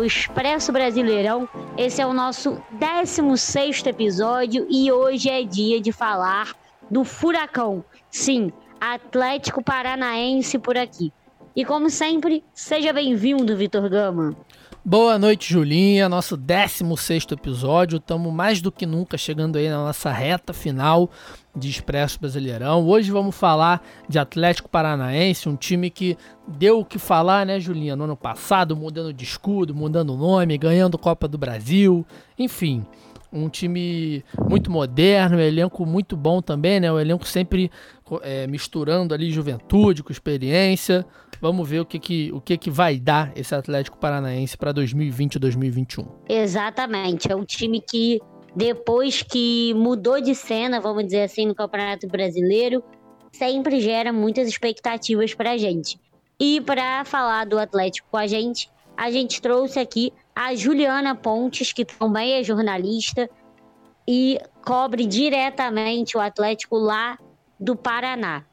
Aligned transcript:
ao 0.00 0.04
Expresso 0.04 0.72
Brasileirão. 0.72 1.46
Esse 1.76 2.00
é 2.00 2.06
o 2.06 2.14
nosso 2.14 2.58
16 2.72 3.84
episódio 3.84 4.66
e 4.70 4.90
hoje 4.90 5.28
é 5.28 5.42
dia 5.42 5.78
de 5.78 5.92
falar 5.92 6.54
do 6.90 7.04
Furacão. 7.04 7.84
Sim, 8.10 8.50
Atlético 8.80 9.62
Paranaense 9.62 10.58
por 10.58 10.78
aqui. 10.78 11.12
E 11.54 11.66
como 11.66 11.90
sempre, 11.90 12.42
seja 12.54 12.94
bem-vindo, 12.94 13.54
Vitor 13.54 13.90
Gama. 13.90 14.34
Boa 14.82 15.18
noite, 15.18 15.52
Julinha. 15.52 16.08
Nosso 16.08 16.38
16 16.38 17.26
episódio. 17.32 17.98
Estamos 17.98 18.32
mais 18.32 18.62
do 18.62 18.72
que 18.72 18.86
nunca 18.86 19.18
chegando 19.18 19.56
aí 19.56 19.68
na 19.68 19.76
nossa 19.76 20.10
reta 20.10 20.54
final 20.54 21.10
de 21.54 21.68
Expresso 21.68 22.18
Brasileirão. 22.18 22.88
Hoje 22.88 23.10
vamos 23.10 23.36
falar 23.36 23.86
de 24.08 24.18
Atlético 24.18 24.70
Paranaense, 24.70 25.50
um 25.50 25.54
time 25.56 25.90
que 25.90 26.16
deu 26.48 26.80
o 26.80 26.84
que 26.84 26.98
falar, 26.98 27.44
né, 27.44 27.60
Julinha, 27.60 27.94
no 27.94 28.04
ano 28.04 28.16
passado, 28.16 28.74
mudando 28.74 29.12
de 29.12 29.22
escudo, 29.22 29.74
mudando 29.74 30.14
o 30.14 30.16
nome, 30.16 30.56
ganhando 30.56 30.96
Copa 30.96 31.28
do 31.28 31.36
Brasil, 31.36 32.06
enfim. 32.38 32.86
Um 33.32 33.48
time 33.48 34.24
muito 34.48 34.70
moderno, 34.70 35.36
um 35.36 35.40
elenco 35.40 35.86
muito 35.86 36.16
bom 36.16 36.42
também, 36.42 36.80
né? 36.80 36.90
O 36.90 36.98
elenco 36.98 37.26
sempre 37.26 37.70
é, 38.22 38.46
misturando 38.46 39.14
ali 39.14 39.30
juventude 39.30 40.02
com 40.02 40.10
experiência. 40.12 41.06
Vamos 41.40 41.68
ver 41.68 41.80
o 41.80 41.86
que, 41.86 41.98
que, 41.98 42.32
o 42.32 42.40
que, 42.40 42.56
que 42.58 42.70
vai 42.70 42.98
dar 42.98 43.32
esse 43.36 43.54
Atlético 43.54 43.98
Paranaense 43.98 44.56
para 44.56 44.72
2020 44.72 45.36
e 45.36 45.38
2021. 45.38 46.06
Exatamente. 46.28 47.30
É 47.30 47.36
um 47.36 47.44
time 47.44 47.80
que, 47.80 48.20
depois 48.54 49.22
que 49.22 49.72
mudou 49.74 50.20
de 50.20 50.34
cena, 50.34 50.80
vamos 50.80 51.04
dizer 51.04 51.22
assim, 51.22 51.46
no 51.46 51.54
Campeonato 51.54 52.06
Brasileiro, 52.08 52.82
sempre 53.32 53.80
gera 53.80 54.12
muitas 54.12 54.48
expectativas 54.48 55.34
para 55.34 55.52
a 55.52 55.56
gente. 55.56 55.98
E 56.38 56.60
para 56.60 57.04
falar 57.04 57.46
do 57.46 57.58
Atlético 57.58 58.08
com 58.10 58.16
a 58.16 58.26
gente, 58.26 58.70
a 58.96 59.10
gente 59.10 59.40
trouxe 59.40 59.78
aqui 59.78 60.12
a 60.34 60.54
Juliana 60.54 61.14
Pontes, 61.14 61.72
que 61.72 61.84
também 61.84 62.32
é 62.32 62.42
jornalista 62.42 63.28
e 64.06 64.38
cobre 64.64 65.06
diretamente 65.06 66.16
o 66.16 66.20
Atlético 66.20 66.76
lá 66.76 67.18
do 67.58 67.76
Paraná. 67.76 68.44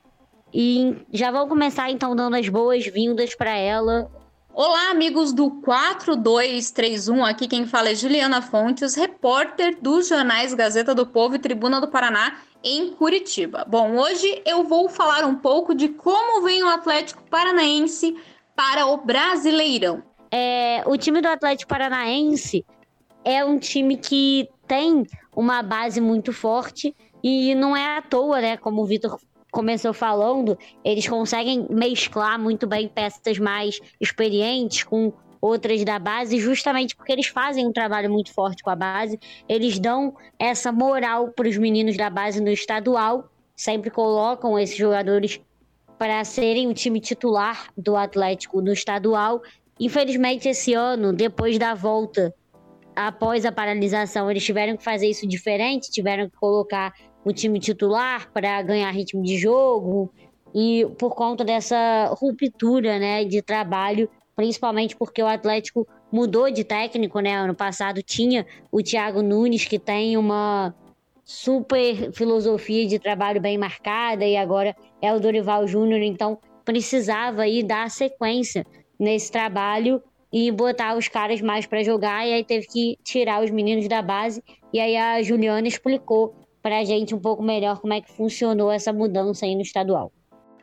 E 0.54 0.96
já 1.12 1.32
vou 1.32 1.48
começar 1.48 1.90
então 1.90 2.16
dando 2.16 2.36
as 2.36 2.48
boas-vindas 2.48 3.36
para 3.36 3.56
ela. 3.56 4.10
Olá, 4.54 4.90
amigos 4.90 5.34
do 5.34 5.52
4231. 5.62 7.24
Aqui 7.24 7.48
quem 7.48 7.66
fala 7.66 7.90
é 7.90 7.96
Juliana 7.96 8.42
Fontes, 8.42 8.96
repórter 8.96 9.78
dos 9.82 10.08
jornais 10.08 10.54
Gazeta 10.54 10.96
do 10.96 11.06
Povo 11.06 11.36
e 11.36 11.40
Tribuna 11.40 11.80
do 11.80 11.88
Paraná 11.88 12.38
em 12.64 12.92
Curitiba. 12.92 13.66
Bom, 13.68 13.98
hoje 13.98 14.42
eu 14.46 14.64
vou 14.64 14.90
falar 14.90 15.26
um 15.26 15.36
pouco 15.36 15.76
de 15.76 15.90
como 15.90 16.44
vem 16.44 16.64
o 16.64 16.70
Atlético 16.70 17.24
Paranaense 17.30 18.18
para 18.56 18.88
o 18.88 18.98
Brasileirão. 18.98 20.02
É, 20.32 20.84
o 20.86 20.98
time 20.98 21.22
do 21.22 21.28
Atlético 21.28 21.70
Paranaense 21.70 22.66
é 23.24 23.44
um 23.44 23.58
time 23.58 23.98
que 23.98 24.50
tem 24.68 25.06
uma 25.36 25.62
base 25.62 26.02
muito 26.02 26.34
forte 26.34 26.96
e 27.24 27.56
não 27.56 27.76
é 27.76 27.98
à 27.98 28.02
toa, 28.02 28.42
né? 28.42 28.58
Como 28.58 28.82
o 28.82 28.86
Vitor 28.86 29.20
começou 29.52 29.94
falando, 29.94 30.58
eles 30.84 31.08
conseguem 31.08 31.66
mesclar 31.70 32.40
muito 32.40 32.68
bem 32.68 32.88
peças 32.88 33.40
mais 33.40 33.80
experientes 34.00 34.84
com 34.84 35.14
outras 35.42 35.84
da 35.84 36.00
base, 36.00 36.40
justamente 36.40 36.96
porque 36.96 37.12
eles 37.12 37.28
fazem 37.28 37.66
um 37.66 37.72
trabalho 37.72 38.10
muito 38.10 38.34
forte 38.34 38.64
com 38.64 38.70
a 38.70 38.76
base, 38.76 39.20
eles 39.48 39.80
dão 39.80 40.16
essa 40.38 40.72
moral 40.72 41.30
para 41.30 41.48
os 41.48 41.58
meninos 41.58 41.96
da 41.96 42.10
base 42.10 42.42
no 42.42 42.50
estadual, 42.50 43.30
sempre 43.56 43.90
colocam 43.90 44.58
esses 44.60 44.76
jogadores 44.76 45.40
para 45.98 46.24
serem 46.24 46.68
o 46.68 46.74
time 46.74 47.00
titular 47.00 47.70
do 47.76 47.96
Atlético 47.96 48.62
no 48.62 48.72
estadual. 48.72 49.42
Infelizmente, 49.80 50.50
esse 50.50 50.74
ano, 50.74 51.14
depois 51.14 51.58
da 51.60 51.74
volta, 51.74 52.34
após 52.96 53.46
a 53.46 53.52
paralisação, 53.52 54.30
eles 54.30 54.44
tiveram 54.44 54.76
que 54.76 54.84
fazer 54.84 55.08
isso 55.08 55.28
diferente, 55.28 55.92
tiveram 55.92 56.30
que 56.30 56.36
colocar 56.36 56.94
o 57.24 57.32
time 57.32 57.60
titular 57.60 58.32
para 58.32 58.62
ganhar 58.62 58.90
ritmo 58.90 59.22
de 59.22 59.38
jogo 59.38 60.12
e 60.56 60.88
por 60.98 61.14
conta 61.14 61.44
dessa 61.44 62.08
ruptura, 62.18 62.98
né, 62.98 63.24
de 63.26 63.42
trabalho, 63.42 64.10
principalmente 64.36 64.96
porque 64.96 65.22
o 65.22 65.28
Atlético 65.28 65.88
mudou 66.12 66.50
de 66.50 66.64
técnico, 66.64 67.20
né? 67.20 67.36
Ano 67.36 67.54
passado 67.54 68.02
tinha 68.02 68.46
o 68.72 68.82
Thiago 68.82 69.22
Nunes 69.22 69.66
que 69.66 69.78
tem 69.78 70.18
uma 70.18 70.74
super 71.24 72.12
filosofia 72.14 72.88
de 72.88 72.98
trabalho 72.98 73.42
bem 73.42 73.58
marcada 73.58 74.26
e 74.26 74.38
agora 74.38 74.76
é 75.02 75.14
o 75.14 75.20
Dorival 75.20 75.68
Júnior, 75.68 76.02
então 76.02 76.40
precisava 76.64 77.44
aí 77.44 77.62
dar 77.62 77.90
sequência 77.92 78.66
nesse 79.00 79.32
trabalho 79.32 80.02
e 80.32 80.52
botar 80.52 80.98
os 80.98 81.08
caras 81.08 81.42
mais 81.42 81.66
para 81.66 81.84
jogar 81.84 82.28
e 82.28 82.34
aí 82.34 82.44
teve 82.44 82.68
que 82.68 82.98
tirar 83.04 83.44
os 83.44 83.50
meninos 83.50 83.88
da 83.88 84.02
base 84.02 84.44
e 84.74 84.80
aí 84.80 84.98
a 84.98 85.22
Juliana 85.22 85.68
explicou 85.68 86.36
para 86.62 86.80
a 86.80 86.84
gente 86.84 87.16
um 87.16 87.20
pouco 87.20 87.42
melhor 87.42 87.80
como 87.80 87.94
é 87.94 88.02
que 88.02 88.12
funcionou 88.12 88.72
essa 88.72 88.92
mudança 88.92 89.46
aí 89.46 89.56
no 89.56 89.62
estadual. 89.62 90.12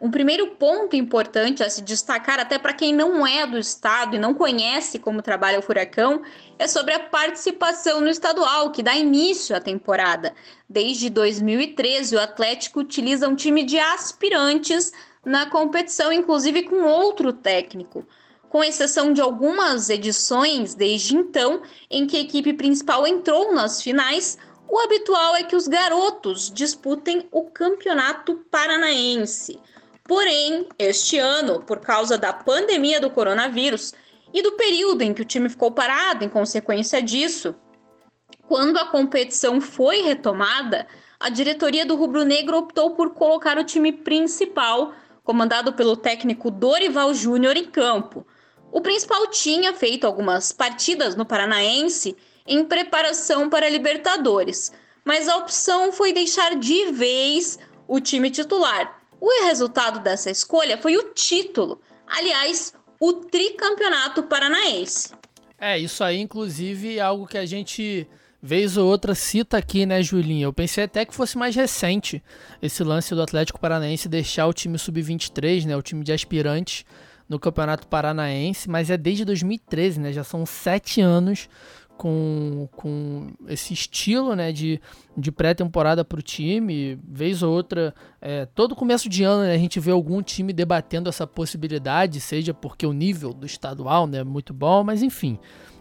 Um 0.01 0.11
primeiro 0.11 0.49
ponto 0.49 0.95
importante 0.95 1.63
a 1.63 1.71
se 1.71 1.81
destacar, 1.81 2.39
até 2.39 2.59
para 2.59 2.75
quem 2.75 2.93
não 2.93 3.27
é 3.27 3.47
do 3.47 3.57
estado 3.57 4.15
e 4.15 4.19
não 4.19 4.35
conhece 4.35 4.99
como 4.99 5.23
trabalha 5.23 5.59
o 5.59 5.63
Furacão, 5.63 6.21
é 6.59 6.67
sobre 6.67 6.93
a 6.93 7.01
participação 7.01 8.03
no 8.03 8.11
estadual, 8.11 8.71
que 8.71 8.83
dá 8.83 8.95
início 8.95 9.57
à 9.57 9.61
temporada. 9.61 10.35
Desde 10.69 11.09
2013, 11.09 12.17
o 12.17 12.21
Atlético 12.21 12.81
utiliza 12.81 13.27
um 13.27 13.35
time 13.35 13.63
de 13.63 13.79
aspirantes 13.79 14.93
na 15.25 15.47
competição, 15.47 16.13
inclusive 16.13 16.65
com 16.65 16.83
outro 16.83 17.33
técnico. 17.33 18.07
Com 18.55 18.63
exceção 18.63 19.13
de 19.13 19.21
algumas 19.21 19.91
edições 19.91 20.77
desde 20.77 21.17
então, 21.17 21.61
em 21.91 22.07
que 22.07 22.17
a 22.17 22.21
equipe 22.21 22.53
principal 22.53 23.05
entrou 23.05 23.53
nas 23.53 23.83
finais, 23.83 24.39
o 24.69 24.79
habitual 24.79 25.35
é 25.35 25.43
que 25.43 25.57
os 25.57 25.67
garotos 25.67 26.53
disputem 26.53 27.27
o 27.33 27.51
Campeonato 27.51 28.37
Paranaense. 28.53 29.59
Porém, 30.05 30.69
este 30.79 31.19
ano, 31.19 31.65
por 31.65 31.81
causa 31.81 32.17
da 32.17 32.33
pandemia 32.33 33.01
do 33.01 33.11
coronavírus 33.11 33.93
e 34.33 34.41
do 34.41 34.53
período 34.53 35.03
em 35.03 35.13
que 35.13 35.23
o 35.23 35.25
time 35.25 35.49
ficou 35.49 35.73
parado 35.73 36.25
em 36.25 36.29
consequência 36.29 37.03
disso, 37.03 37.57
quando 38.47 38.77
a 38.77 38.87
competição 38.87 39.61
foi 39.61 40.03
retomada, 40.03 40.87
a 41.19 41.29
diretoria 41.29 41.85
do 41.85 41.97
Rubro 41.97 42.23
Negro 42.23 42.59
optou 42.59 42.93
por 42.93 43.15
colocar 43.15 43.59
o 43.59 43.65
time 43.65 43.91
principal, 43.91 44.95
comandado 45.25 45.73
pelo 45.73 45.97
técnico 45.97 46.53
Dorival 46.53 47.13
Júnior, 47.13 47.57
em 47.57 47.65
campo. 47.65 48.25
O 48.75 48.81
principal 48.81 49.29
tinha 49.29 49.73
feito 49.73 50.05
algumas 50.05 50.51
partidas 50.51 51.15
no 51.15 51.25
Paranaense 51.25 52.17
em 52.45 52.65
preparação 52.65 53.49
para 53.49 53.67
a 53.67 53.71
Libertadores, 53.71 54.73
mas 55.05 55.29
a 55.29 55.37
opção 55.37 55.93
foi 55.93 56.13
deixar 56.13 56.57
de 56.57 56.91
vez 56.91 57.57
o 57.87 58.01
time 58.01 58.33
titular. 58.33 59.01
O 59.21 59.45
resultado 59.45 60.01
dessa 60.01 60.29
escolha 60.29 60.77
foi 60.77 60.97
o 60.97 61.13
título, 61.15 61.81
aliás, 62.05 62.75
o 62.99 63.13
tricampeonato 63.13 64.25
paranaense. 64.25 65.13
É, 65.57 65.79
isso 65.79 66.03
aí, 66.03 66.19
inclusive, 66.19 66.99
é 66.99 67.01
algo 67.01 67.29
que 67.29 67.39
a 67.39 67.47
gente 67.47 68.09
vez 68.43 68.77
ou 68.77 68.89
outra 68.89 69.15
cita 69.15 69.57
aqui, 69.57 69.87
né, 69.87 70.03
Julinha? 70.03 70.47
Eu 70.47 70.53
pensei 70.53 70.83
até 70.83 71.05
que 71.05 71.15
fosse 71.15 71.39
mais 71.39 71.55
recente 71.55 72.21
esse 72.61 72.83
lance 72.83 73.15
do 73.15 73.23
Atlético 73.23 73.61
Paranaense 73.61 74.09
deixar 74.09 74.49
o 74.49 74.53
time 74.53 74.77
sub-23, 74.77 75.65
né, 75.65 75.77
o 75.77 75.83
time 75.83 76.03
de 76.03 76.13
aspirantes 76.13 76.85
no 77.29 77.39
Campeonato 77.39 77.87
Paranaense, 77.87 78.69
mas 78.69 78.91
é 78.91 78.97
desde 78.97 79.25
2013, 79.25 80.01
né? 80.01 80.13
Já 80.13 80.25
são 80.25 80.45
sete 80.45 81.01
anos 81.01 81.49
com, 81.97 82.69
com 82.73 83.29
esse 83.49 83.73
estilo 83.73 84.35
né, 84.35 84.53
de, 84.53 84.81
de 85.17 85.31
pré-temporada 85.31 86.05
para 86.05 86.19
o 86.19 86.23
time. 86.23 86.99
Vez 87.07 87.43
ou 87.43 87.53
outra, 87.53 87.95
é, 88.21 88.47
todo 88.47 88.77
começo 88.77 89.09
de 89.09 89.23
ano 89.23 89.43
né, 89.43 89.55
a 89.55 89.59
gente 89.59 89.81
vê 89.81 89.91
algum 89.91 90.23
time 90.23 90.53
debatendo 90.53 91.09
essa 91.09 91.27
possibilidade, 91.27 92.21
seja 92.21 92.53
porque 92.53 92.87
o 92.87 92.93
nível 92.93 93.33
do 93.33 93.47
estadual 93.47 94.07
né, 94.07 94.19
é 94.19 94.25
muito 94.25 94.53
bom, 94.53 94.85
mas 94.85 95.03
enfim. 95.03 95.39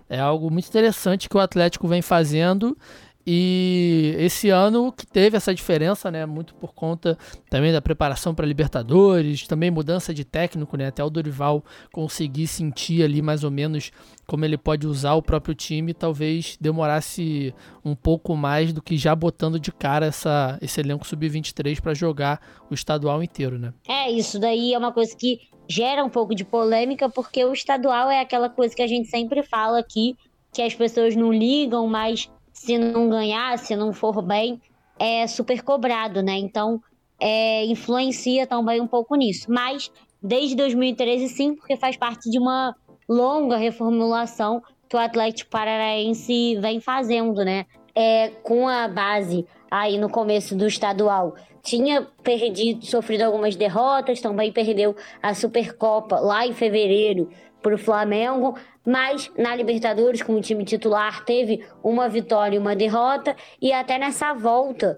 É 0.09 0.19
algo 0.19 0.51
muito 0.51 0.67
interessante 0.67 1.27
que 1.27 1.35
o 1.35 1.39
Atlético 1.39 1.87
vem 1.87 2.01
fazendo 2.01 2.77
e 3.25 4.15
esse 4.17 4.49
ano 4.49 4.91
que 4.91 5.05
teve 5.05 5.37
essa 5.37 5.53
diferença, 5.53 6.11
né, 6.11 6.25
muito 6.25 6.53
por 6.55 6.73
conta 6.73 7.17
também 7.49 7.71
da 7.71 7.81
preparação 7.81 8.35
para 8.35 8.45
Libertadores, 8.45 9.47
também 9.47 9.71
mudança 9.71 10.13
de 10.13 10.25
técnico, 10.25 10.75
né, 10.75 10.87
até 10.87 11.03
o 11.03 11.09
Dorival 11.09 11.63
conseguir 11.91 12.47
sentir 12.47 13.01
ali 13.01 13.21
mais 13.21 13.43
ou 13.43 13.51
menos 13.51 13.91
como 14.27 14.43
ele 14.43 14.57
pode 14.57 14.85
usar 14.87 15.13
o 15.13 15.21
próprio 15.21 15.55
time, 15.55 15.93
talvez 15.93 16.57
demorasse 16.59 17.53
um 17.83 17.95
pouco 17.95 18.35
mais 18.35 18.73
do 18.73 18.81
que 18.81 18.97
já 18.97 19.15
botando 19.15 19.59
de 19.59 19.71
cara 19.71 20.05
essa, 20.05 20.57
esse 20.61 20.79
elenco 20.81 21.07
sub-23 21.07 21.81
para 21.81 21.93
jogar 21.93 22.41
o 22.69 22.73
estadual 22.73 23.23
inteiro, 23.23 23.57
né? 23.57 23.73
É, 23.87 24.11
isso 24.11 24.39
daí 24.39 24.73
é 24.73 24.77
uma 24.77 24.91
coisa 24.91 25.15
que 25.15 25.39
gera 25.67 26.03
um 26.03 26.09
pouco 26.09 26.35
de 26.35 26.43
polêmica, 26.43 27.09
porque 27.09 27.43
o 27.43 27.53
estadual 27.53 28.09
é 28.09 28.19
aquela 28.19 28.49
coisa 28.49 28.75
que 28.75 28.81
a 28.81 28.87
gente 28.87 29.07
sempre 29.09 29.43
fala 29.43 29.79
aqui, 29.79 30.15
que 30.51 30.61
as 30.61 30.73
pessoas 30.73 31.15
não 31.15 31.31
ligam, 31.31 31.87
mas 31.87 32.29
se 32.53 32.77
não 32.77 33.09
ganhar, 33.09 33.57
se 33.57 33.75
não 33.75 33.91
for 33.91 34.21
bem, 34.21 34.61
é 34.97 35.25
super 35.27 35.61
cobrado, 35.63 36.21
né? 36.21 36.37
Então, 36.37 36.79
é, 37.19 37.65
influencia 37.65 38.45
também 38.45 38.79
um 38.79 38.87
pouco 38.87 39.15
nisso. 39.15 39.51
Mas 39.51 39.91
desde 40.21 40.55
2013, 40.55 41.27
sim, 41.27 41.55
porque 41.55 41.75
faz 41.75 41.97
parte 41.97 42.29
de 42.29 42.39
uma 42.39 42.75
longa 43.09 43.57
reformulação 43.57 44.61
que 44.87 44.95
o 44.95 44.99
Atlético 44.99 45.49
Paranaense 45.49 46.55
vem 46.61 46.79
fazendo, 46.79 47.43
né? 47.43 47.65
É, 47.95 48.29
com 48.43 48.67
a 48.67 48.87
base 48.87 49.45
aí 49.69 49.97
no 49.97 50.09
começo 50.09 50.55
do 50.55 50.67
estadual. 50.67 51.35
Tinha 51.63 52.07
perdido, 52.23 52.85
sofrido 52.85 53.21
algumas 53.21 53.55
derrotas, 53.55 54.21
também 54.21 54.51
perdeu 54.51 54.95
a 55.21 55.33
Supercopa 55.33 56.19
lá 56.19 56.45
em 56.45 56.53
fevereiro 56.53 57.29
para 57.63 57.73
o 57.73 57.77
Flamengo, 57.77 58.55
mas 58.85 59.31
na 59.35 59.55
Libertadores, 59.55 60.21
com 60.21 60.35
o 60.35 60.41
time 60.41 60.63
titular, 60.65 61.23
teve 61.25 61.65
uma 61.81 62.07
vitória 62.07 62.57
e 62.57 62.59
uma 62.59 62.75
derrota, 62.75 63.35
e 63.59 63.71
até 63.71 63.97
nessa 63.97 64.33
volta 64.33 64.97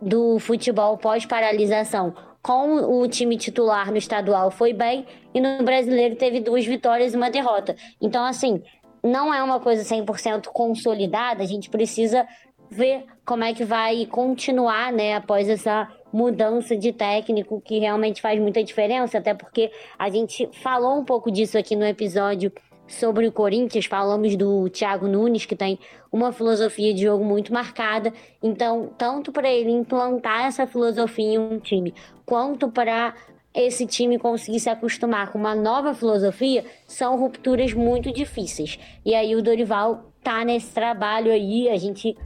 do 0.00 0.38
futebol 0.38 0.96
pós-paralisação 0.96 2.14
com 2.42 3.00
o 3.00 3.08
time 3.08 3.36
titular 3.36 3.90
no 3.90 3.96
estadual 3.96 4.52
foi 4.52 4.72
bem 4.72 5.04
e 5.34 5.40
no 5.40 5.64
brasileiro 5.64 6.14
teve 6.14 6.38
duas 6.38 6.64
vitórias 6.64 7.12
e 7.12 7.16
uma 7.16 7.28
derrota. 7.28 7.74
Então, 8.00 8.24
assim, 8.24 8.62
não 9.02 9.34
é 9.34 9.42
uma 9.42 9.58
coisa 9.58 9.82
100% 9.82 10.46
consolidada, 10.52 11.42
a 11.42 11.46
gente 11.46 11.68
precisa 11.68 12.24
ver 12.70 13.04
como 13.24 13.42
é 13.42 13.52
que 13.52 13.64
vai 13.64 14.06
continuar, 14.06 14.92
né, 14.92 15.16
após 15.16 15.48
essa 15.48 15.88
mudança 16.16 16.74
de 16.74 16.94
técnico 16.94 17.60
que 17.60 17.78
realmente 17.78 18.22
faz 18.22 18.40
muita 18.40 18.64
diferença, 18.64 19.18
até 19.18 19.34
porque 19.34 19.70
a 19.98 20.08
gente 20.08 20.48
falou 20.62 20.98
um 20.98 21.04
pouco 21.04 21.30
disso 21.30 21.58
aqui 21.58 21.76
no 21.76 21.84
episódio 21.84 22.50
sobre 22.88 23.26
o 23.26 23.32
Corinthians, 23.32 23.84
falamos 23.84 24.34
do 24.34 24.70
Thiago 24.70 25.06
Nunes, 25.06 25.44
que 25.44 25.54
tem 25.54 25.78
uma 26.10 26.32
filosofia 26.32 26.94
de 26.94 27.02
jogo 27.02 27.22
muito 27.22 27.52
marcada. 27.52 28.14
Então, 28.42 28.88
tanto 28.96 29.30
para 29.30 29.50
ele 29.50 29.70
implantar 29.70 30.46
essa 30.46 30.66
filosofia 30.66 31.34
em 31.34 31.38
um 31.38 31.58
time, 31.58 31.92
quanto 32.24 32.70
para 32.70 33.14
esse 33.52 33.86
time 33.86 34.18
conseguir 34.18 34.60
se 34.60 34.70
acostumar 34.70 35.30
com 35.30 35.38
uma 35.38 35.54
nova 35.54 35.92
filosofia, 35.92 36.64
são 36.86 37.18
rupturas 37.18 37.74
muito 37.74 38.10
difíceis. 38.10 38.78
E 39.04 39.14
aí 39.14 39.36
o 39.36 39.42
Dorival 39.42 40.12
tá 40.22 40.42
nesse 40.46 40.72
trabalho 40.72 41.30
aí, 41.30 41.68
a 41.68 41.76
gente 41.76 42.16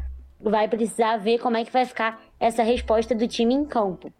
vai 0.41 0.69
precisar 0.69 1.17
ver 1.17 1.39
como 1.39 1.57
é 1.57 1.65
que 1.65 1.73
vai 1.73 1.85
ficar 1.85 2.30
essa 2.41 2.63
resposta 2.63 3.15
do 3.15 3.29
time 3.29 3.55
em 3.55 3.65
campo. 3.65 4.13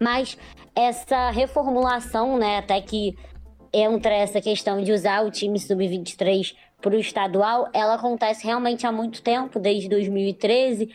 Mas 0.00 0.36
essa 0.74 1.30
reformulação, 1.30 2.36
né, 2.36 2.58
até 2.58 2.80
que 2.80 3.16
entra 3.72 4.12
essa 4.12 4.40
questão 4.40 4.82
de 4.82 4.92
usar 4.92 5.24
o 5.24 5.30
time 5.30 5.58
sub-23 5.58 6.54
para 6.80 6.96
o 6.96 6.98
estadual, 6.98 7.70
ela 7.72 7.94
acontece 7.94 8.44
realmente 8.44 8.86
há 8.86 8.90
muito 8.90 9.22
tempo, 9.22 9.60
desde 9.60 9.88
2013. 9.88 10.92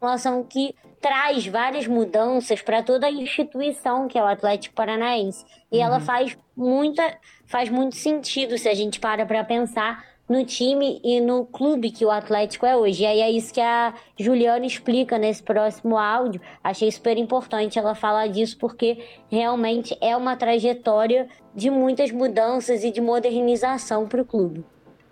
Relação 0.00 0.44
que 0.44 0.74
traz 1.00 1.46
várias 1.46 1.86
mudanças 1.86 2.60
para 2.60 2.82
toda 2.82 3.06
a 3.06 3.10
instituição 3.10 4.06
que 4.06 4.18
é 4.18 4.22
o 4.22 4.26
Atlético 4.26 4.74
Paranaense. 4.74 5.44
E 5.72 5.78
uhum. 5.78 5.84
ela 5.84 6.00
faz 6.00 6.36
muita 6.54 7.18
faz 7.46 7.70
muito 7.70 7.96
sentido 7.96 8.58
se 8.58 8.68
a 8.68 8.74
gente 8.74 9.00
para 9.00 9.24
para 9.24 9.44
pensar 9.44 10.04
no 10.28 10.44
time 10.44 11.00
e 11.04 11.20
no 11.20 11.44
clube 11.46 11.90
que 11.90 12.04
o 12.04 12.10
Atlético 12.10 12.66
é 12.66 12.76
hoje. 12.76 13.02
E 13.02 13.06
aí 13.06 13.20
é 13.20 13.30
isso 13.30 13.52
que 13.52 13.60
a 13.60 13.94
Juliana 14.18 14.66
explica 14.66 15.18
nesse 15.18 15.42
próximo 15.42 15.96
áudio. 15.96 16.40
Achei 16.62 16.90
super 16.90 17.16
importante 17.16 17.78
ela 17.78 17.94
falar 17.94 18.26
disso, 18.26 18.56
porque 18.58 19.04
realmente 19.28 19.96
é 20.00 20.16
uma 20.16 20.36
trajetória 20.36 21.28
de 21.54 21.70
muitas 21.70 22.10
mudanças 22.10 22.82
e 22.82 22.90
de 22.90 23.00
modernização 23.00 24.06
para 24.06 24.22
o 24.22 24.24
clube. 24.24 24.64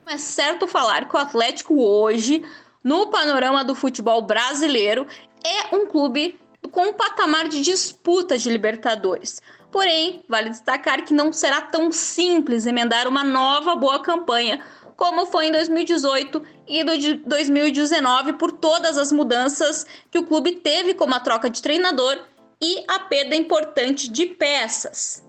É 0.07 0.19
certo 0.19 0.67
falar 0.67 1.09
que 1.09 1.17
o 1.17 1.19
Atlético 1.19 1.81
hoje, 1.81 2.45
no 2.83 3.07
panorama 3.07 3.65
do 3.65 3.75
futebol 3.75 4.21
brasileiro, 4.21 5.07
é 5.43 5.75
um 5.75 5.87
clube 5.87 6.39
com 6.71 6.89
um 6.89 6.93
patamar 6.93 7.49
de 7.49 7.61
disputa 7.63 8.37
de 8.37 8.51
Libertadores. 8.51 9.41
Porém, 9.71 10.25
vale 10.29 10.51
destacar 10.51 11.05
que 11.05 11.13
não 11.13 11.33
será 11.33 11.61
tão 11.61 11.91
simples 11.91 12.67
emendar 12.67 13.09
uma 13.09 13.25
nova 13.25 13.75
boa 13.75 14.01
campanha 14.01 14.63
como 14.97 15.27
foi 15.27 15.47
em 15.47 15.53
2018 15.53 16.43
e 16.67 16.85
2019, 16.85 18.35
por 18.35 18.53
todas 18.53 18.97
as 18.99 19.11
mudanças 19.11 19.87
que 20.11 20.19
o 20.19 20.25
clube 20.25 20.57
teve, 20.57 20.95
como 20.95 21.15
a 21.15 21.21
troca 21.21 21.51
de 21.51 21.61
treinador 21.61 22.19
e 22.63 22.85
a 22.89 23.01
perda 23.01 23.35
importante 23.35 24.11
de 24.11 24.27
peças. 24.27 25.25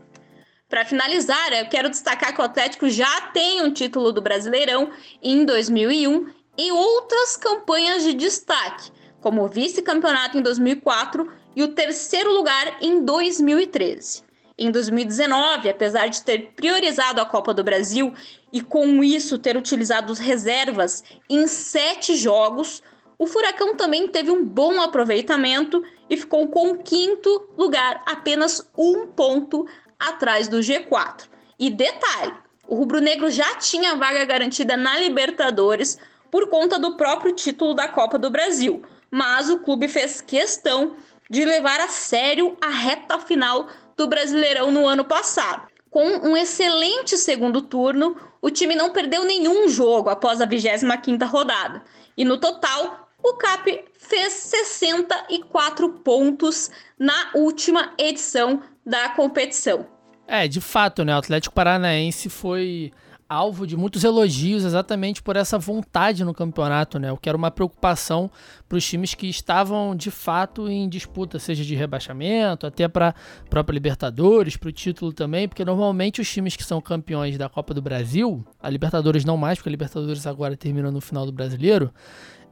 Para 0.68 0.84
finalizar, 0.84 1.54
eu 1.54 1.70
quero 1.70 1.90
destacar 1.90 2.34
que 2.34 2.42
o 2.42 2.44
Atlético 2.44 2.90
já 2.90 3.22
tem 3.34 3.62
um 3.62 3.72
título 3.72 4.12
do 4.12 4.22
Brasileirão 4.22 4.90
em 5.22 5.46
2001 5.46 6.28
e 6.58 6.72
outras 6.72 7.38
campanhas 7.38 8.04
de 8.04 8.14
destaque, 8.14 8.92
como 9.22 9.44
o 9.44 9.48
vice-campeonato 9.48 10.38
em 10.38 10.42
2004 10.42 11.32
e 11.56 11.64
o 11.64 11.70
terceiro 11.70 12.34
lugar 12.34 12.78
em 12.82 13.04
2013. 13.04 14.25
Em 14.58 14.72
2019, 14.72 15.70
apesar 15.70 16.08
de 16.08 16.22
ter 16.24 16.54
priorizado 16.56 17.20
a 17.20 17.26
Copa 17.26 17.54
do 17.54 17.64
Brasil 17.64 18.14
e 18.54 18.62
com 18.62 19.04
isso 19.04 19.38
ter 19.38 19.58
utilizado 19.58 20.14
as 20.14 20.20
reservas 20.20 21.04
em 21.30 21.46
sete 21.46 22.16
jogos, 22.16 22.82
o 23.20 23.28
Furacão 23.28 23.76
também 23.76 24.08
teve 24.08 24.32
um 24.32 24.46
bom 24.46 24.82
aproveitamento 24.82 25.84
e 26.10 26.16
ficou 26.16 26.48
com 26.48 26.72
o 26.72 26.78
quinto 26.78 27.50
lugar, 27.58 28.02
apenas 28.06 28.66
um 28.78 29.08
ponto 29.08 29.68
atrás 30.00 30.48
do 30.48 30.60
G4. 30.60 31.26
E 31.60 31.70
detalhe: 31.70 32.34
o 32.66 32.76
rubro-negro 32.76 33.30
já 33.30 33.56
tinha 33.56 33.96
vaga 33.96 34.24
garantida 34.24 34.78
na 34.78 34.98
Libertadores 34.98 35.98
por 36.32 36.48
conta 36.50 36.80
do 36.80 36.96
próprio 36.96 37.34
título 37.34 37.74
da 37.74 37.90
Copa 37.90 38.18
do 38.18 38.30
Brasil, 38.30 38.82
mas 39.12 39.50
o 39.50 39.60
clube 39.60 39.90
fez 39.90 40.22
questão 40.22 40.96
de 41.30 41.44
levar 41.44 41.80
a 41.80 41.88
sério 41.88 42.56
a 42.62 42.70
reta 42.70 43.20
final 43.20 43.68
do 43.96 44.08
Brasileirão 44.08 44.72
no 44.72 44.88
ano 44.88 45.06
passado. 45.06 45.68
Com 45.90 46.06
um 46.06 46.36
excelente 46.36 47.18
segundo 47.18 47.62
turno, 47.62 48.18
o 48.42 48.50
time 48.50 48.76
não 48.76 48.92
perdeu 48.92 49.24
nenhum 49.24 49.70
jogo 49.70 50.10
após 50.10 50.42
a 50.42 50.48
25ª 50.48 51.26
rodada. 51.26 51.84
E 52.18 52.26
no 52.26 52.38
total, 52.38 53.10
o 53.24 53.34
CAP 53.36 53.86
fez 53.98 54.34
64 54.34 55.90
pontos 56.04 56.70
na 57.00 57.32
última 57.34 57.94
edição 57.98 58.62
da 58.86 59.10
competição. 59.10 59.88
É, 60.28 60.48
de 60.48 60.60
fato, 60.60 61.04
né? 61.04 61.16
O 61.16 61.20
Atlético 61.20 61.56
Paranaense 61.56 62.30
foi 62.30 62.92
alvo 63.28 63.66
de 63.66 63.76
muitos 63.76 64.04
elogios 64.04 64.64
exatamente 64.64 65.22
por 65.22 65.36
essa 65.36 65.58
vontade 65.58 66.24
no 66.24 66.34
campeonato, 66.34 67.00
né? 67.00 67.12
O 67.12 67.18
que 67.18 67.28
era 67.28 67.38
uma 67.38 67.50
preocupação 67.50 68.30
para 68.70 68.78
os 68.78 68.86
times 68.86 69.14
que 69.14 69.28
estavam 69.28 69.96
de 69.96 70.12
fato 70.12 70.70
em 70.70 70.88
disputa, 70.88 71.40
seja 71.40 71.64
de 71.64 71.76
rebaixamento, 71.76 72.68
até 72.68 72.88
para 72.88 73.16
própria 73.50 73.74
Libertadores, 73.74 74.58
para 74.58 74.70
o 74.70 74.72
título 74.72 75.12
também, 75.12 75.48
porque 75.48 75.66
normalmente 75.66 76.22
os 76.22 76.32
times 76.32 76.56
que 76.56 76.64
são 76.64 76.80
campeões 76.80 77.38
da 77.38 77.50
Copa 77.50 77.74
do 77.74 77.82
Brasil, 77.82 78.46
a 78.62 78.70
Libertadores 78.70 79.26
não 79.26 79.38
mais, 79.38 79.58
porque 79.58 79.70
a 79.70 79.72
Libertadores 79.72 80.28
agora 80.28 80.56
termina 80.56 80.92
no 80.92 81.02
final 81.02 81.26
do 81.26 81.32
Brasileiro, 81.32 81.92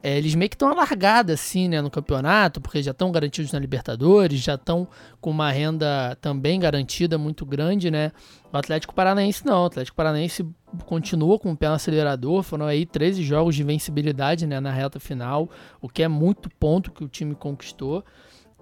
é, 0.04 0.18
eles 0.18 0.34
meio 0.34 0.50
que 0.50 0.54
estão 0.54 0.68
alargados 0.68 1.32
assim, 1.32 1.66
né, 1.66 1.80
no 1.80 1.90
campeonato, 1.90 2.60
porque 2.60 2.82
já 2.82 2.90
estão 2.90 3.10
garantidos 3.10 3.50
na 3.52 3.58
Libertadores, 3.58 4.38
já 4.38 4.54
estão 4.54 4.86
com 5.18 5.30
uma 5.30 5.50
renda 5.50 6.14
também 6.20 6.60
garantida 6.60 7.16
muito 7.16 7.46
grande, 7.46 7.90
né? 7.90 8.12
O 8.52 8.56
Atlético 8.58 8.94
Paranaense 8.94 9.46
não, 9.46 9.62
o 9.62 9.64
Atlético 9.64 9.96
Paranaense 9.96 10.46
continua 10.84 11.38
com 11.38 11.52
o 11.52 11.56
pé 11.56 11.68
no 11.68 11.74
acelerador, 11.76 12.42
foram 12.42 12.66
aí 12.66 12.84
13 12.84 13.22
jogos 13.22 13.54
de 13.54 13.64
vencibilidade, 13.64 14.46
né, 14.46 14.60
na 14.60 14.70
reta 14.70 15.00
final, 15.00 15.48
o 15.80 15.88
que 15.88 16.02
é 16.02 16.08
muito 16.08 16.50
ponto 16.60 16.92
que 16.92 17.02
o 17.02 17.08
time 17.08 17.34
conquistou. 17.34 18.04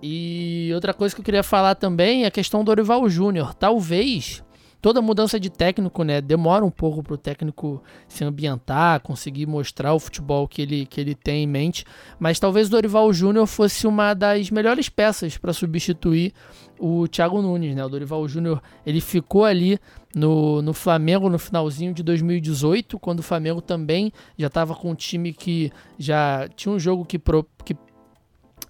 E 0.01 0.71
outra 0.73 0.95
coisa 0.95 1.13
que 1.13 1.21
eu 1.21 1.25
queria 1.25 1.43
falar 1.43 1.75
também 1.75 2.23
é 2.23 2.29
a 2.29 2.31
questão 2.31 2.63
do 2.63 2.71
Orival 2.71 3.09
Júnior. 3.09 3.53
Talvez 3.53 4.45
toda 4.83 5.01
mudança 5.01 5.39
de 5.39 5.49
técnico, 5.49 6.03
né, 6.03 6.21
demora 6.21 6.65
um 6.65 6.71
pouco 6.71 7.05
para 7.05 7.15
o 7.15 7.17
técnico 7.17 7.81
se 8.09 8.25
ambientar, 8.25 9.01
conseguir 9.01 9.47
mostrar 9.47 9.95
o 9.95 10.01
futebol 10.01 10.49
que 10.49 10.61
ele, 10.61 10.85
que 10.85 11.01
ele 11.01 11.15
tem 11.15 11.45
em 11.45 11.47
mente, 11.47 11.87
mas 12.19 12.41
talvez 12.41 12.67
o 12.67 12.73
Dorival 12.73 13.13
Júnior 13.13 13.47
fosse 13.47 13.87
uma 13.87 14.13
das 14.13 14.51
melhores 14.51 14.89
peças 14.89 15.39
para 15.39 15.53
substituir 15.53 16.35
o 16.81 17.07
Thiago 17.07 17.41
Nunes, 17.41 17.77
né? 17.77 17.85
O 17.85 17.89
Dorival 17.89 18.27
Júnior, 18.27 18.61
ele 18.85 19.01
ficou 19.01 19.45
ali 19.45 19.79
no, 20.13 20.61
no 20.61 20.75
Flamengo 20.75 21.31
no 21.31 21.39
finalzinho 21.39 21.95
de 21.95 22.03
2018, 22.03 22.99
quando 22.99 23.21
o 23.21 23.23
Flamengo 23.23 23.63
também 23.63 24.13
já 24.37 24.49
estava 24.49 24.75
com 24.75 24.91
um 24.91 24.95
time 24.97 25.33
que 25.33 25.71
já 25.97 26.49
tinha 26.57 26.75
um 26.75 26.79
jogo 26.81 27.05
que, 27.05 27.21
pro, 27.21 27.47
que 27.65 27.77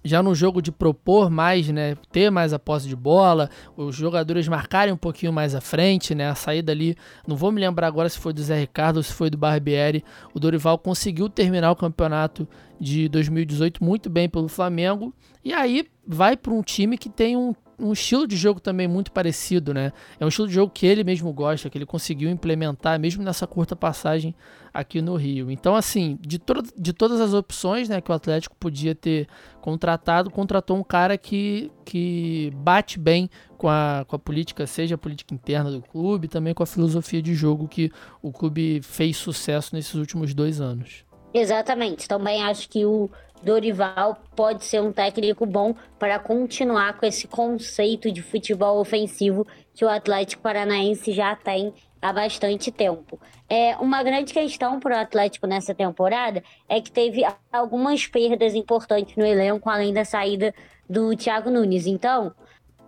já 0.03 0.21
no 0.21 0.35
jogo 0.35 0.61
de 0.61 0.71
propor 0.71 1.29
mais, 1.29 1.69
né, 1.69 1.95
ter 2.11 2.29
mais 2.29 2.53
a 2.53 2.59
posse 2.59 2.87
de 2.87 2.95
bola, 2.95 3.49
os 3.75 3.95
jogadores 3.95 4.47
marcarem 4.47 4.93
um 4.93 4.97
pouquinho 4.97 5.31
mais 5.31 5.55
à 5.55 5.61
frente, 5.61 6.13
né, 6.13 6.29
a 6.29 6.35
saída 6.35 6.71
ali, 6.71 6.95
não 7.27 7.35
vou 7.35 7.51
me 7.51 7.61
lembrar 7.61 7.87
agora 7.87 8.09
se 8.09 8.19
foi 8.19 8.33
do 8.33 8.41
Zé 8.41 8.59
Ricardo 8.59 8.97
ou 8.97 9.03
se 9.03 9.13
foi 9.13 9.29
do 9.29 9.37
Barbieri, 9.37 10.03
o 10.33 10.39
Dorival 10.39 10.77
conseguiu 10.77 11.29
terminar 11.29 11.71
o 11.71 11.75
campeonato 11.75 12.47
de 12.79 13.07
2018 13.07 13.83
muito 13.83 14.09
bem 14.09 14.27
pelo 14.27 14.47
Flamengo, 14.47 15.13
e 15.43 15.53
aí 15.53 15.87
vai 16.05 16.35
para 16.35 16.53
um 16.53 16.61
time 16.61 16.97
que 16.97 17.09
tem 17.09 17.37
um, 17.37 17.55
um 17.83 17.93
estilo 17.93 18.27
de 18.27 18.35
jogo 18.35 18.59
também 18.59 18.87
muito 18.87 19.11
parecido, 19.11 19.73
né? 19.73 19.91
É 20.19 20.25
um 20.25 20.27
estilo 20.27 20.47
de 20.47 20.53
jogo 20.53 20.71
que 20.71 20.85
ele 20.85 21.03
mesmo 21.03 21.31
gosta, 21.33 21.69
que 21.69 21.77
ele 21.77 21.85
conseguiu 21.85 22.29
implementar 22.29 22.99
mesmo 22.99 23.23
nessa 23.23 23.45
curta 23.45 23.75
passagem 23.75 24.33
aqui 24.73 25.01
no 25.01 25.15
Rio. 25.15 25.51
Então, 25.51 25.75
assim, 25.75 26.17
de, 26.21 26.39
to 26.39 26.63
de 26.75 26.93
todas 26.93 27.21
as 27.21 27.33
opções 27.33 27.87
né, 27.87 28.01
que 28.01 28.11
o 28.11 28.13
Atlético 28.13 28.55
podia 28.55 28.95
ter 28.95 29.27
contratado, 29.61 30.31
contratou 30.31 30.77
um 30.77 30.83
cara 30.83 31.17
que, 31.17 31.71
que 31.85 32.51
bate 32.55 32.97
bem 32.97 33.29
com 33.57 33.69
a, 33.69 34.03
com 34.07 34.15
a 34.15 34.19
política, 34.19 34.65
seja 34.65 34.95
a 34.95 34.97
política 34.97 35.33
interna 35.33 35.69
do 35.69 35.81
clube, 35.81 36.27
também 36.27 36.53
com 36.53 36.63
a 36.63 36.65
filosofia 36.65 37.21
de 37.21 37.35
jogo 37.35 37.67
que 37.67 37.91
o 38.21 38.31
clube 38.31 38.81
fez 38.81 39.17
sucesso 39.17 39.75
nesses 39.75 39.93
últimos 39.93 40.33
dois 40.33 40.59
anos. 40.59 41.05
Exatamente. 41.33 42.07
Também 42.07 42.43
acho 42.43 42.69
que 42.69 42.85
o 42.85 43.09
Dorival 43.41 44.17
pode 44.35 44.63
ser 44.63 44.81
um 44.81 44.91
técnico 44.91 45.45
bom 45.45 45.75
para 45.99 46.17
continuar 46.19 46.97
com 46.97 47.05
esse 47.05 47.27
conceito 47.27 48.11
de 48.11 48.21
futebol 48.21 48.79
ofensivo 48.79 49.45
que 49.73 49.83
o 49.83 49.89
Atlético 49.89 50.43
Paranaense 50.43 51.11
já 51.11 51.35
tem 51.35 51.73
há 52.01 52.13
bastante 52.13 52.71
tempo. 52.71 53.19
É 53.49 53.75
uma 53.77 54.03
grande 54.03 54.33
questão 54.33 54.79
para 54.79 54.95
o 54.95 54.99
Atlético 54.99 55.47
nessa 55.47 55.73
temporada 55.73 56.43
é 56.69 56.79
que 56.79 56.91
teve 56.91 57.23
algumas 57.51 58.05
perdas 58.07 58.55
importantes 58.55 59.15
no 59.15 59.25
elenco, 59.25 59.69
além 59.69 59.93
da 59.93 60.05
saída 60.05 60.53
do 60.89 61.15
Thiago 61.15 61.49
Nunes. 61.49 61.85
Então, 61.85 62.33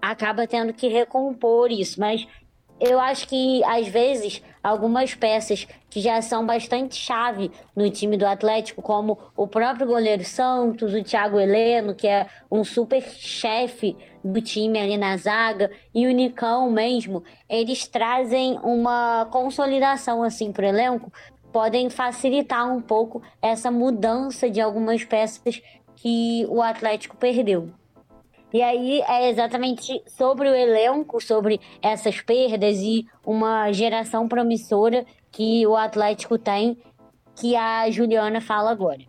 acaba 0.02 0.48
tendo 0.48 0.74
que 0.74 0.88
recompor 0.88 1.72
isso. 1.72 2.00
Mas 2.00 2.28
eu 2.80 3.00
acho 3.00 3.28
que 3.28 3.64
às 3.66 3.88
vezes 3.88 4.42
algumas 4.66 5.14
peças 5.14 5.68
que 5.92 6.02
já 6.02 6.20
são 6.24 6.44
bastante 6.44 6.96
chave 6.96 7.52
no 7.76 7.88
time 7.92 8.18
do 8.18 8.26
Atlético, 8.26 8.82
como 8.82 9.16
o 9.38 9.48
próprio 9.48 9.86
goleiro 9.86 10.26
Santos, 10.26 10.92
o 10.92 11.04
Thiago 11.04 11.40
Heleno, 11.40 11.94
que 11.94 12.08
é 12.08 12.26
um 12.50 12.64
super 12.64 13.04
chefe 13.04 13.96
do 14.24 14.42
time 14.42 14.80
ali 14.80 14.98
na 14.98 15.16
zaga, 15.18 15.70
e 15.94 16.08
o 16.08 16.12
Nicão 16.12 16.72
mesmo, 16.72 17.24
eles 17.48 17.88
trazem 17.88 18.58
uma 18.64 19.28
consolidação 19.32 20.24
assim 20.24 20.52
para 20.52 20.66
o 20.66 20.70
elenco, 20.70 21.14
podem 21.54 21.88
facilitar 21.92 22.68
um 22.68 22.82
pouco 22.82 23.22
essa 23.40 23.70
mudança 23.70 24.50
de 24.50 24.60
algumas 24.60 25.06
peças 25.06 25.62
que 25.96 26.44
o 26.50 26.60
Atlético 26.60 27.16
perdeu. 27.16 27.70
E 28.56 28.62
aí 28.62 29.02
é 29.02 29.30
exatamente 29.30 30.02
sobre 30.08 30.48
o 30.48 30.56
elenco, 30.56 31.20
sobre 31.20 31.60
essas 31.82 32.22
perdas 32.22 32.78
e 32.78 33.06
uma 33.26 33.70
geração 33.74 34.30
promissora 34.30 35.06
que 35.30 35.68
o 35.68 35.76
Atlético 35.76 36.38
tem, 36.38 36.78
que 37.36 37.54
a 37.54 37.92
Juliana 37.92 38.40
fala 38.40 38.72
agora. 38.72 39.02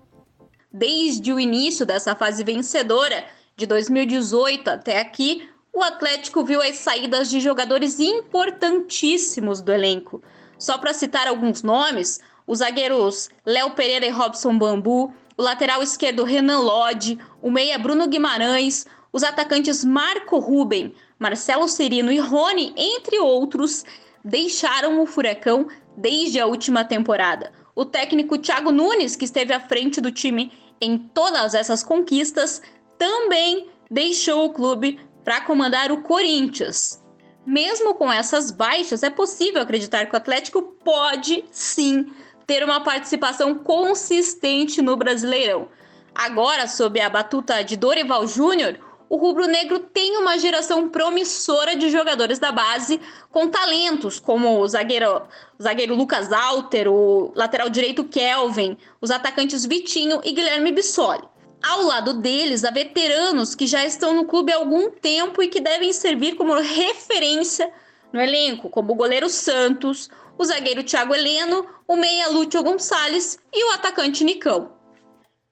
Desde 0.72 1.32
o 1.32 1.38
início 1.38 1.86
dessa 1.86 2.16
fase 2.16 2.42
vencedora, 2.42 3.24
de 3.56 3.66
2018 3.66 4.66
até 4.66 4.98
aqui, 4.98 5.48
o 5.72 5.80
Atlético 5.80 6.42
viu 6.42 6.60
as 6.60 6.78
saídas 6.78 7.30
de 7.30 7.38
jogadores 7.38 8.00
importantíssimos 8.00 9.62
do 9.62 9.72
elenco. 9.72 10.20
Só 10.58 10.76
para 10.76 10.92
citar 10.92 11.28
alguns 11.28 11.62
nomes, 11.62 12.18
os 12.48 12.58
zagueiros 12.58 13.28
Léo 13.46 13.70
Pereira 13.76 14.06
e 14.06 14.10
Robson 14.10 14.58
Bambu, 14.58 15.14
o 15.36 15.42
lateral 15.42 15.82
esquerdo 15.82 16.24
Renan 16.24 16.60
Lodge, 16.60 17.18
o 17.40 17.48
meia 17.48 17.78
Bruno 17.78 18.08
Guimarães, 18.08 18.86
os 19.12 19.22
atacantes 19.22 19.84
Marco 19.84 20.38
Ruben, 20.38 20.94
Marcelo 21.18 21.68
Serino 21.68 22.12
e 22.12 22.18
Rony, 22.18 22.74
entre 22.76 23.18
outros, 23.18 23.84
deixaram 24.24 25.00
o 25.00 25.06
Furacão 25.06 25.68
desde 25.96 26.38
a 26.38 26.46
última 26.46 26.84
temporada. 26.84 27.52
O 27.74 27.84
técnico 27.84 28.38
Thiago 28.38 28.72
Nunes, 28.72 29.16
que 29.16 29.24
esteve 29.24 29.52
à 29.52 29.60
frente 29.60 30.00
do 30.00 30.10
time 30.10 30.52
em 30.80 30.98
todas 30.98 31.54
essas 31.54 31.82
conquistas, 31.82 32.60
também 32.98 33.68
deixou 33.90 34.44
o 34.44 34.52
clube 34.52 34.98
para 35.24 35.40
comandar 35.40 35.90
o 35.92 36.02
Corinthians. 36.02 37.02
Mesmo 37.46 37.94
com 37.94 38.12
essas 38.12 38.50
baixas, 38.50 39.02
é 39.02 39.10
possível 39.10 39.62
acreditar 39.62 40.06
que 40.06 40.14
o 40.14 40.16
Atlético 40.16 40.62
pode 40.62 41.44
sim 41.50 42.12
ter 42.46 42.64
uma 42.64 42.82
participação 42.82 43.54
consistente 43.54 44.80
no 44.82 44.96
Brasileirão. 44.96 45.68
Agora, 46.14 46.66
sob 46.66 47.00
a 47.00 47.10
batuta 47.10 47.62
de 47.62 47.76
Dorival 47.76 48.26
Júnior, 48.26 48.78
o 49.08 49.16
rubro-negro 49.16 49.78
tem 49.78 50.16
uma 50.16 50.38
geração 50.38 50.88
promissora 50.88 51.76
de 51.76 51.90
jogadores 51.90 52.38
da 52.38 52.50
base 52.50 53.00
com 53.30 53.48
talentos, 53.48 54.18
como 54.18 54.60
o 54.60 54.68
zagueiro, 54.68 55.22
o 55.58 55.62
zagueiro 55.62 55.94
Lucas 55.94 56.32
Alter, 56.32 56.90
o 56.90 57.32
lateral 57.34 57.70
direito 57.70 58.04
Kelvin, 58.04 58.76
os 59.00 59.10
atacantes 59.10 59.64
Vitinho 59.64 60.20
e 60.24 60.32
Guilherme 60.32 60.72
Bissoli. 60.72 61.22
Ao 61.62 61.82
lado 61.82 62.14
deles, 62.14 62.64
há 62.64 62.70
veteranos 62.70 63.54
que 63.54 63.66
já 63.66 63.84
estão 63.84 64.12
no 64.14 64.26
clube 64.26 64.52
há 64.52 64.56
algum 64.56 64.90
tempo 64.90 65.42
e 65.42 65.48
que 65.48 65.60
devem 65.60 65.92
servir 65.92 66.34
como 66.34 66.54
referência 66.54 67.72
no 68.12 68.20
elenco, 68.20 68.68
como 68.68 68.92
o 68.92 68.96
goleiro 68.96 69.28
Santos, 69.28 70.10
o 70.38 70.44
zagueiro 70.44 70.84
Thiago 70.84 71.14
Heleno, 71.14 71.66
o 71.88 71.96
meia 71.96 72.28
Lúcio 72.28 72.62
Gonçalves 72.62 73.38
e 73.52 73.64
o 73.64 73.74
atacante 73.74 74.22
Nicão. 74.22 74.72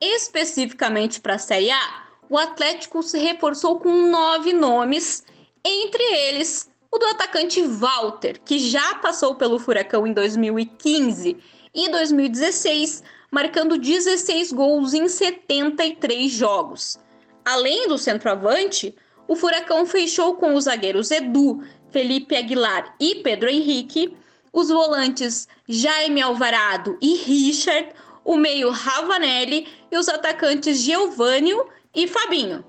Especificamente 0.00 1.20
para 1.20 1.34
a 1.34 1.38
Série 1.38 1.70
A, 1.70 2.03
o 2.28 2.38
Atlético 2.38 3.02
se 3.02 3.18
reforçou 3.18 3.78
com 3.78 4.10
nove 4.10 4.52
nomes, 4.52 5.24
entre 5.64 6.02
eles 6.02 6.70
o 6.90 6.98
do 6.98 7.06
atacante 7.06 7.60
Walter, 7.62 8.40
que 8.44 8.58
já 8.58 8.94
passou 8.96 9.34
pelo 9.34 9.58
Furacão 9.58 10.06
em 10.06 10.12
2015 10.12 11.36
e 11.74 11.88
2016, 11.88 13.02
marcando 13.32 13.76
16 13.76 14.52
gols 14.52 14.94
em 14.94 15.08
73 15.08 16.30
jogos. 16.30 16.98
Além 17.44 17.88
do 17.88 17.98
centroavante, 17.98 18.94
o 19.26 19.34
Furacão 19.34 19.84
fechou 19.84 20.36
com 20.36 20.54
os 20.54 20.64
zagueiros 20.64 21.10
Edu, 21.10 21.62
Felipe 21.90 22.36
Aguilar 22.36 22.94
e 23.00 23.16
Pedro 23.16 23.50
Henrique, 23.50 24.16
os 24.52 24.68
volantes 24.68 25.48
Jaime 25.68 26.22
Alvarado 26.22 26.96
e 27.02 27.16
Richard, 27.16 27.88
o 28.24 28.36
meio 28.36 28.70
Ravanelli 28.70 29.66
e 29.90 29.98
os 29.98 30.08
atacantes 30.08 30.78
Geovânio 30.78 31.66
e 31.94 32.08
Fabinho. 32.08 32.64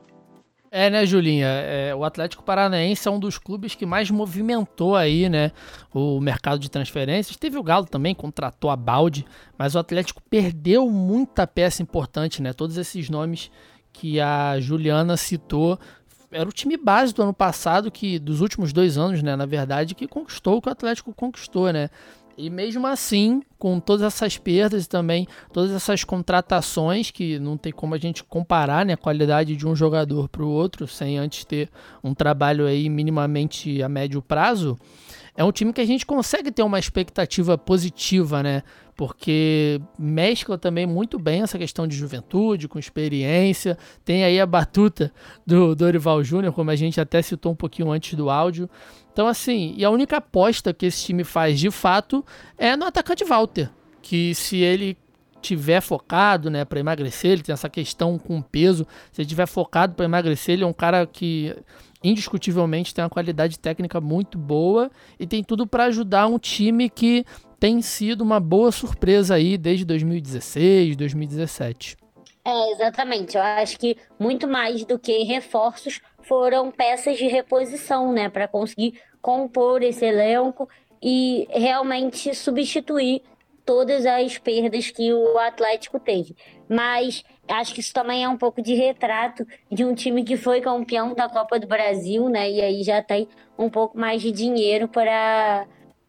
É, 0.77 0.89
né, 0.89 1.05
Julinha? 1.05 1.47
É, 1.47 1.95
o 1.95 2.03
Atlético 2.03 2.43
Paranaense 2.43 3.07
é 3.07 3.11
um 3.11 3.17
dos 3.17 3.37
clubes 3.37 3.75
que 3.75 3.85
mais 3.85 4.11
movimentou 4.11 4.93
aí, 4.93 5.29
né, 5.29 5.53
o 5.93 6.19
mercado 6.19 6.59
de 6.59 6.69
transferências. 6.69 7.37
Teve 7.37 7.57
o 7.57 7.63
Galo 7.63 7.85
também, 7.85 8.13
contratou 8.13 8.69
a 8.69 8.75
Balde, 8.75 9.25
mas 9.57 9.73
o 9.73 9.79
Atlético 9.79 10.21
perdeu 10.29 10.89
muita 10.89 11.47
peça 11.47 11.81
importante, 11.81 12.41
né? 12.41 12.51
Todos 12.51 12.77
esses 12.77 13.09
nomes 13.09 13.49
que 13.93 14.19
a 14.19 14.59
Juliana 14.59 15.15
citou 15.15 15.79
era 16.29 16.49
o 16.49 16.51
time 16.51 16.75
base 16.75 17.13
do 17.13 17.23
ano 17.23 17.33
passado, 17.33 17.89
que 17.89 18.19
dos 18.19 18.41
últimos 18.41 18.73
dois 18.73 18.97
anos, 18.97 19.23
né, 19.23 19.37
na 19.37 19.45
verdade, 19.45 19.95
que 19.95 20.05
conquistou 20.05 20.57
o 20.57 20.61
que 20.61 20.67
o 20.67 20.71
Atlético 20.73 21.13
conquistou, 21.13 21.71
né? 21.71 21.89
E 22.37 22.49
mesmo 22.49 22.85
assim, 22.85 23.41
com 23.65 23.79
todas 23.79 24.05
essas 24.05 24.37
perdas 24.37 24.85
e 24.85 24.87
também 24.87 25.27
todas 25.51 25.71
essas 25.71 26.03
contratações, 26.03 27.09
que 27.09 27.39
não 27.39 27.57
tem 27.57 27.73
como 27.73 27.95
a 27.95 27.97
gente 27.97 28.23
comparar 28.23 28.85
né, 28.85 28.93
a 28.93 28.97
qualidade 28.97 29.55
de 29.55 29.67
um 29.67 29.75
jogador 29.75 30.29
para 30.29 30.43
o 30.43 30.47
outro, 30.47 30.87
sem 30.87 31.17
antes 31.17 31.45
ter 31.45 31.71
um 32.03 32.13
trabalho 32.13 32.67
aí 32.67 32.87
minimamente 32.87 33.81
a 33.81 33.89
médio 33.89 34.21
prazo, 34.21 34.77
é 35.35 35.43
um 35.43 35.51
time 35.51 35.73
que 35.73 35.81
a 35.81 35.85
gente 35.85 36.05
consegue 36.05 36.51
ter 36.51 36.61
uma 36.61 36.77
expectativa 36.77 37.57
positiva, 37.57 38.43
né? 38.43 38.61
Porque 38.95 39.81
mescla 39.97 40.59
também 40.59 40.85
muito 40.85 41.17
bem 41.17 41.41
essa 41.41 41.57
questão 41.57 41.87
de 41.87 41.95
juventude, 41.95 42.67
com 42.67 42.77
experiência. 42.77 43.77
Tem 44.05 44.23
aí 44.23 44.39
a 44.39 44.45
batuta 44.45 45.11
do 45.45 45.75
Dorival 45.75 46.23
Júnior, 46.23 46.53
como 46.53 46.69
a 46.69 46.75
gente 46.75 47.01
até 47.01 47.19
citou 47.21 47.51
um 47.51 47.55
pouquinho 47.55 47.91
antes 47.91 48.13
do 48.13 48.29
áudio. 48.29 48.69
Então, 49.15 49.27
assim, 49.27 49.73
e 49.77 49.85
a 49.85 49.89
única 49.89 50.17
aposta 50.17 50.73
que 50.73 50.85
esse 50.85 51.05
time 51.05 51.23
faz 51.23 51.57
de 51.57 51.71
fato 51.71 52.23
é 52.57 52.75
no 52.75 52.85
atacante 52.85 53.23
Walter. 53.23 53.54
Que 54.01 54.35
se 54.35 54.57
ele 54.57 54.97
tiver 55.41 55.81
focado, 55.81 56.49
né, 56.49 56.65
para 56.65 56.79
emagrecer, 56.79 57.31
ele 57.31 57.43
tem 57.43 57.53
essa 57.53 57.69
questão 57.69 58.17
com 58.17 58.41
peso. 58.41 58.85
Se 59.11 59.21
ele 59.21 59.29
tiver 59.29 59.45
focado 59.45 59.93
para 59.93 60.05
emagrecer, 60.05 60.53
ele 60.53 60.63
é 60.63 60.67
um 60.67 60.73
cara 60.73 61.05
que 61.05 61.55
indiscutivelmente 62.03 62.93
tem 62.93 63.03
uma 63.03 63.09
qualidade 63.09 63.57
técnica 63.59 63.99
muito 63.99 64.37
boa 64.37 64.91
e 65.19 65.25
tem 65.25 65.43
tudo 65.43 65.65
para 65.65 65.85
ajudar 65.85 66.27
um 66.27 66.37
time 66.37 66.89
que 66.89 67.25
tem 67.59 67.81
sido 67.81 68.21
uma 68.21 68.39
boa 68.39 68.71
surpresa 68.71 69.35
aí 69.35 69.57
desde 69.57 69.85
2016, 69.85 70.95
2017. 70.95 71.97
É, 72.43 72.71
exatamente. 72.73 73.37
Eu 73.37 73.41
acho 73.41 73.79
que 73.79 73.97
muito 74.19 74.47
mais 74.47 74.85
do 74.85 74.99
que 74.99 75.23
reforços, 75.23 75.99
foram 76.21 76.71
peças 76.71 77.17
de 77.17 77.27
reposição, 77.27 78.11
né, 78.11 78.29
para 78.29 78.47
conseguir 78.47 78.99
compor 79.21 79.81
esse 79.83 80.05
elenco 80.05 80.67
e 81.01 81.47
realmente 81.51 82.33
substituir 82.33 83.21
todas 83.65 84.05
as 84.05 84.37
perdas 84.37 84.91
que 84.91 85.11
o 85.11 85.37
Atlético 85.39 85.99
teve. 85.99 86.35
Mas 86.69 87.23
acho 87.47 87.73
que 87.73 87.79
isso 87.79 87.93
também 87.93 88.23
é 88.23 88.29
um 88.29 88.37
pouco 88.37 88.61
de 88.61 88.75
retrato 88.75 89.45
de 89.71 89.83
um 89.83 89.95
time 89.95 90.23
que 90.23 90.37
foi 90.37 90.61
campeão 90.61 91.13
da 91.13 91.27
Copa 91.27 91.59
do 91.59 91.67
Brasil, 91.67 92.29
né? 92.29 92.49
E 92.49 92.61
aí 92.61 92.83
já 92.83 93.01
tem 93.01 93.27
um 93.57 93.69
pouco 93.69 93.97
mais 93.97 94.21
de 94.21 94.31
dinheiro 94.31 94.87
para 94.87 95.67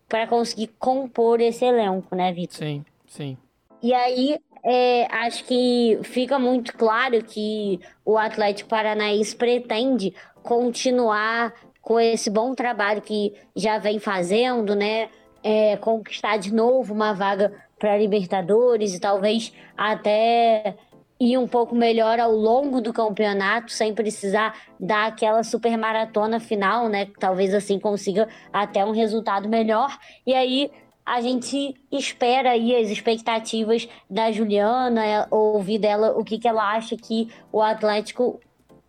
para 0.08 0.25
conseguir 0.28 0.68
compor 0.78 1.40
esse 1.40 1.64
elenco, 1.64 2.14
né, 2.14 2.32
Vitor? 2.32 2.58
Sim, 2.58 2.84
sim. 3.08 3.36
E 3.82 3.92
aí 3.92 4.38
é, 4.64 5.06
acho 5.10 5.44
que 5.44 5.98
fica 6.02 6.38
muito 6.38 6.76
claro 6.76 7.22
que 7.25 7.80
o 8.04 8.16
Atlético 8.16 8.68
Paranaense 8.68 9.34
pretende 9.34 10.14
continuar 10.42 11.52
com 11.80 12.00
esse 12.00 12.28
bom 12.28 12.52
trabalho 12.52 13.00
que 13.00 13.32
já 13.54 13.78
vem 13.78 14.00
fazendo, 14.00 14.75
né? 14.75 15.08
É, 15.48 15.76
conquistar 15.76 16.38
de 16.38 16.52
novo 16.52 16.92
uma 16.92 17.12
vaga 17.12 17.52
para 17.78 17.96
Libertadores 17.96 18.94
e 18.94 18.98
talvez 18.98 19.52
até 19.76 20.74
ir 21.20 21.38
um 21.38 21.46
pouco 21.46 21.72
melhor 21.72 22.18
ao 22.18 22.32
longo 22.32 22.80
do 22.80 22.92
campeonato, 22.92 23.70
sem 23.70 23.94
precisar 23.94 24.58
dar 24.80 25.06
aquela 25.06 25.44
super 25.44 25.78
maratona 25.78 26.40
final, 26.40 26.88
né? 26.88 27.06
Talvez 27.20 27.54
assim 27.54 27.78
consiga 27.78 28.28
até 28.52 28.84
um 28.84 28.90
resultado 28.90 29.48
melhor. 29.48 29.96
E 30.26 30.34
aí 30.34 30.68
a 31.04 31.20
gente 31.20 31.76
espera 31.92 32.50
aí 32.50 32.74
as 32.74 32.90
expectativas 32.90 33.88
da 34.10 34.32
Juliana, 34.32 35.06
é, 35.06 35.26
ouvir 35.30 35.78
dela 35.78 36.18
o 36.18 36.24
que, 36.24 36.40
que 36.40 36.48
ela 36.48 36.72
acha 36.74 36.96
que 36.96 37.28
o 37.52 37.62
Atlético 37.62 38.40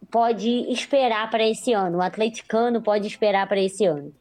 pode 0.09 0.49
esperar 0.71 1.29
para 1.29 1.47
esse 1.47 1.71
ano, 1.71 1.99
o 1.99 2.01
atleticano 2.01 2.81
pode 2.81 3.05
esperar 3.05 3.47
para 3.47 3.61
esse 3.61 3.85
ano. 3.85 4.11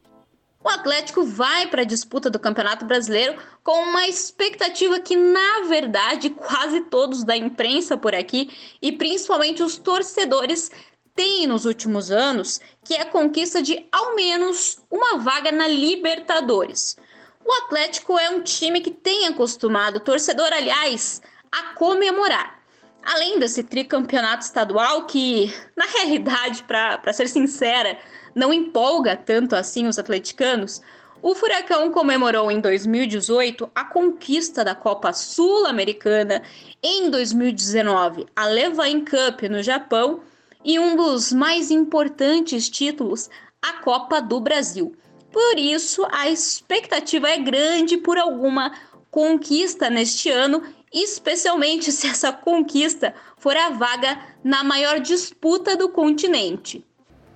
O 0.63 0.69
Atlético 0.69 1.23
vai 1.23 1.67
para 1.67 1.83
a 1.83 1.85
disputa 1.85 2.29
do 2.29 2.39
Campeonato 2.39 2.85
Brasileiro 2.85 3.37
com 3.63 3.83
uma 3.83 4.07
expectativa 4.07 4.99
que, 4.99 5.15
na 5.15 5.61
verdade, 5.67 6.31
quase 6.31 6.81
todos 6.81 7.23
da 7.23 7.37
imprensa 7.37 7.95
por 7.95 8.15
aqui 8.15 8.49
e 8.81 8.91
principalmente 8.91 9.61
os 9.61 9.77
torcedores 9.77 10.71
têm 11.15 11.47
nos 11.47 11.65
últimos 11.65 12.11
anos, 12.11 12.59
que 12.83 12.95
é 12.95 13.01
a 13.01 13.05
conquista 13.05 13.61
de 13.61 13.87
ao 13.91 14.15
menos 14.15 14.79
uma 14.89 15.17
vaga 15.17 15.51
na 15.51 15.67
Libertadores. 15.67 16.97
O 17.45 17.51
Atlético 17.63 18.19
é 18.19 18.29
um 18.29 18.41
time 18.41 18.81
que 18.81 18.91
tem 18.91 19.27
acostumado 19.27 19.97
o 19.97 20.01
torcedor, 20.01 20.51
aliás, 20.51 21.21
a 21.51 21.73
comemorar. 21.75 22.57
Além 23.01 23.39
desse 23.39 23.63
tricampeonato 23.63 24.43
estadual, 24.43 25.05
que, 25.05 25.53
na 25.75 25.85
realidade, 25.85 26.63
para 26.63 27.13
ser 27.13 27.29
sincera, 27.29 27.97
não 28.37 28.53
empolga 28.53 29.15
tanto 29.15 29.55
assim 29.55 29.87
os 29.87 29.97
atleticanos, 29.97 30.79
o 31.23 31.33
Furacão 31.33 31.91
comemorou 31.91 32.51
em 32.51 32.61
2018 32.61 33.69
a 33.73 33.83
conquista 33.83 34.63
da 34.63 34.75
Copa 34.75 35.11
Sul-Americana, 35.11 36.43
em 36.81 37.09
2019 37.09 38.27
a 38.35 38.45
Levain 38.45 39.03
Cup 39.03 39.41
no 39.49 39.63
Japão 39.63 40.19
e 40.63 40.77
um 40.77 40.95
dos 40.95 41.33
mais 41.33 41.71
importantes 41.71 42.69
títulos, 42.69 43.27
a 43.59 43.73
Copa 43.81 44.21
do 44.21 44.39
Brasil. 44.39 44.95
Por 45.31 45.57
isso, 45.57 46.05
a 46.11 46.29
expectativa 46.29 47.29
é 47.29 47.37
grande 47.39 47.97
por 47.97 48.19
alguma 48.19 48.71
conquista 49.09 49.89
neste 49.89 50.29
ano, 50.29 50.61
especialmente 50.93 51.89
se 51.91 52.05
essa 52.05 52.31
conquista 52.31 53.15
for 53.37 53.57
a 53.57 53.71
vaga 53.71 54.19
na 54.43 54.63
maior 54.63 54.99
disputa 54.99 55.75
do 55.75 55.89
continente. 55.89 56.85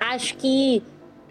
Acho 0.01 0.35
que 0.35 0.83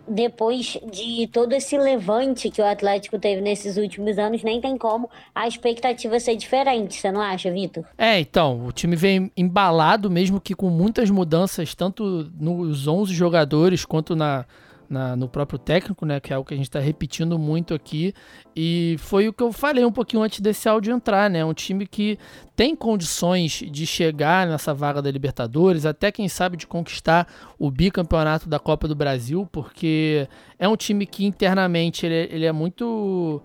depois 0.09 0.79
de 0.91 1.29
todo 1.29 1.53
esse 1.53 1.77
levante 1.79 2.51
que 2.51 2.61
o 2.61 2.67
Atlético 2.67 3.19
teve 3.19 3.41
nesses 3.41 3.77
últimos 3.77 4.19
anos, 4.19 4.43
nem 4.43 4.61
tem 4.61 4.77
como 4.77 5.09
a 5.35 5.47
expectativa 5.47 6.19
ser 6.19 6.37
diferente, 6.37 6.95
você 6.95 7.13
não 7.13 7.21
acha, 7.21 7.51
Vitor? 7.51 7.85
É, 7.97 8.19
então, 8.19 8.67
o 8.67 8.73
time 8.73 8.97
vem 8.97 9.31
embalado, 9.37 10.11
mesmo 10.11 10.41
que 10.41 10.55
com 10.55 10.69
muitas 10.69 11.11
mudanças, 11.11 11.75
tanto 11.75 12.31
nos 12.39 12.87
11 12.89 13.15
jogadores 13.15 13.85
quanto 13.85 14.17
na 14.17 14.45
na, 14.91 15.15
no 15.15 15.29
próprio 15.29 15.57
técnico, 15.57 16.05
né? 16.05 16.19
Que 16.19 16.33
é 16.33 16.37
algo 16.37 16.49
que 16.49 16.53
a 16.53 16.57
gente 16.57 16.67
está 16.69 16.81
repetindo 16.81 17.39
muito 17.39 17.73
aqui. 17.73 18.13
E 18.57 18.97
foi 18.99 19.29
o 19.29 19.33
que 19.33 19.43
eu 19.43 19.53
falei 19.53 19.85
um 19.85 19.93
pouquinho 19.93 20.23
antes 20.23 20.41
desse 20.41 20.69
áudio 20.69 20.93
entrar, 20.93 21.31
né? 21.31 21.45
Um 21.45 21.55
time 21.55 21.87
que 21.87 22.19
tem 22.57 22.75
condições 22.75 23.63
de 23.71 23.87
chegar 23.87 24.47
nessa 24.49 24.75
vaga 24.75 25.01
da 25.01 25.11
Libertadores, 25.11 25.87
até 25.87 26.11
quem 26.11 26.29
sabe 26.29 26.57
de 26.57 26.67
conquistar 26.67 27.29
o 27.57 27.71
bicampeonato 27.71 28.49
da 28.49 28.59
Copa 28.59 28.89
do 28.89 28.97
Brasil, 28.97 29.49
porque 29.53 30.29
é 30.59 30.69
um 30.69 30.77
time 30.77 31.07
que 31.07 31.25
internamente 31.25 32.05
ele, 32.05 32.15
é, 32.15 32.29
ele 32.35 32.45
é 32.45 32.53
muito 32.53 33.41